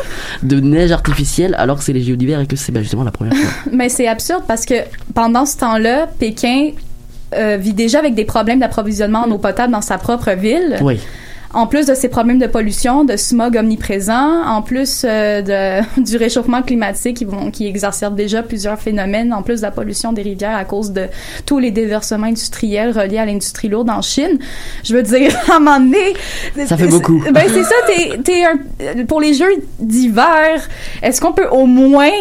[0.44, 3.12] de neige artificielle alors que c'est les Jeux d'hiver et que c'est bah, justement la
[3.12, 3.72] première fois?
[3.72, 4.74] Mais c'est absurde parce que
[5.14, 6.72] pendant ce temps-là, Pékin
[7.34, 10.78] euh, vit déjà avec des problèmes d'approvisionnement en eau potable dans sa propre ville.
[10.82, 11.00] Oui.
[11.56, 16.18] En plus de ces problèmes de pollution, de smog omniprésent, en plus euh, de, du
[16.18, 20.22] réchauffement climatique qui, vont, qui exacerbe déjà plusieurs phénomènes, en plus de la pollution des
[20.22, 21.06] rivières à cause de
[21.46, 24.38] tous les déversements industriels reliés à l'industrie lourde en Chine.
[24.84, 26.14] Je veux dire, à un moment donné...
[26.68, 27.24] Ça fait beaucoup.
[27.34, 29.46] Ben c'est ça, t'es, t'es un- pour les jeux
[29.80, 30.62] d'hiver,
[31.02, 32.12] est-ce qu'on peut au moins,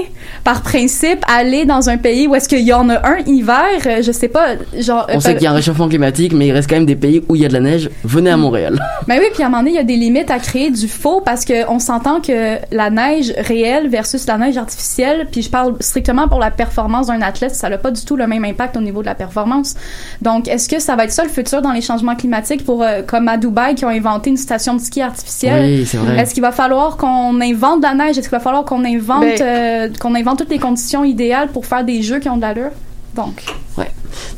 [0.44, 4.00] par principe, aller dans un pays où est-ce qu'il y en a un hiver, euh,
[4.00, 5.06] je sais pas, genre...
[5.08, 6.94] On euh, sait qu'il y a un réchauffement climatique mais il reste quand même des
[6.94, 7.90] pays où il y a de la neige.
[8.04, 8.80] Venez à Montréal.
[9.08, 10.88] Ben oui, puis à un moment donné, il y a des limites à créer du
[10.88, 15.50] faux parce que on s'entend que la neige réelle versus la neige artificielle, puis je
[15.50, 18.76] parle strictement pour la performance d'un athlète, ça n'a pas du tout le même impact
[18.76, 19.74] au niveau de la performance.
[20.22, 23.02] Donc, est-ce que ça va être ça le futur dans les changements climatiques pour euh,
[23.06, 25.64] comme à Dubaï qui ont inventé une station de ski artificielle?
[25.64, 26.18] Oui, c'est vrai.
[26.20, 28.18] Est-ce qu'il va falloir qu'on invente de la neige?
[28.18, 31.66] Est-ce qu'il va falloir qu'on invente Ben- euh, qu'on invente toutes les conditions idéales pour
[31.66, 32.70] faire des jeux qui ont de l'allure?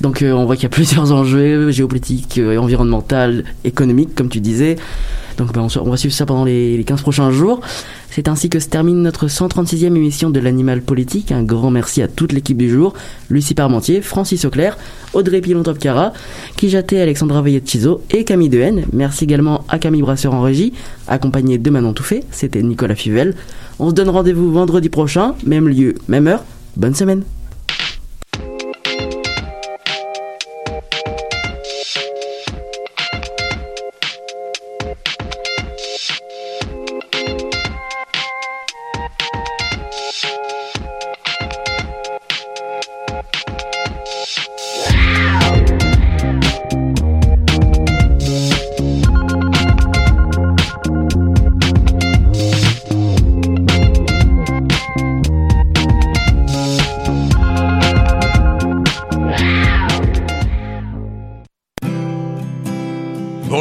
[0.00, 4.40] Donc, euh, on voit qu'il y a plusieurs enjeux géopolitiques, euh, environnementaux, économiques, comme tu
[4.40, 4.76] disais.
[5.36, 7.60] Donc ben, on, on va suivre ça pendant les, les 15 prochains jours.
[8.10, 11.30] C'est ainsi que se termine notre 136e émission de l'Animal Politique.
[11.30, 12.94] Un grand merci à toute l'équipe du jour.
[13.28, 14.78] Lucie Parmentier, Francis Auclair,
[15.12, 16.14] Audrey Pilon-Topcara,
[16.56, 18.86] Kijaté, Alexandra Veillet-Chizo et Camille Dehaene.
[18.94, 20.72] Merci également à Camille Brasseur en régie,
[21.06, 22.24] accompagné de Manon Touffet.
[22.30, 23.34] C'était Nicolas Fivel.
[23.78, 26.44] On se donne rendez-vous vendredi prochain, même lieu, même heure.
[26.76, 27.24] Bonne semaine.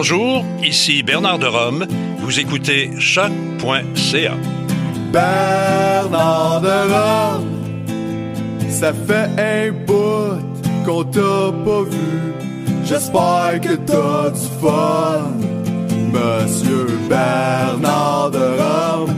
[0.08, 1.88] Bonjour, ici Bernard de Rome.
[2.20, 4.34] Vous écoutez choc.ca.
[5.12, 7.50] Bernard de Rome,
[8.70, 10.38] ça fait un bout
[10.86, 12.36] qu'on t'a pas vu.
[12.86, 15.32] J'espère que t'as du fun,
[16.14, 19.10] Monsieur Bernard de Rome.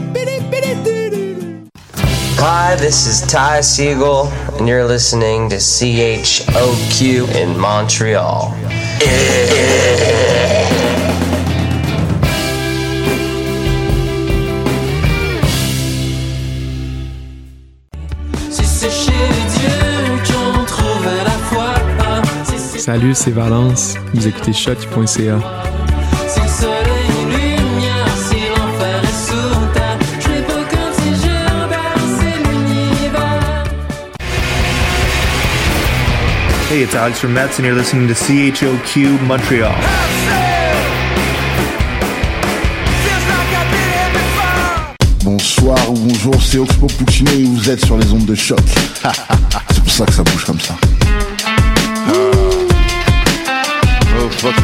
[2.38, 8.54] Hi, this is Ty Siegel, and you're listening to CHOQ in Montreal.
[22.88, 23.96] Salut, c'est Valence.
[24.14, 25.38] Vous écoutez l'univers.
[36.70, 39.74] Hey, it's Alex from Mets, and you're listening to CHOQ Montreal.
[45.22, 48.58] Bonsoir ou bonjour, c'est Oxpo Puccino et vous êtes sur les ondes de choc.
[49.72, 50.74] c'est pour ça que ça bouge comme ça.
[54.40, 54.54] C'est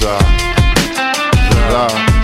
[0.00, 0.18] ça.
[1.50, 2.17] C'est ça.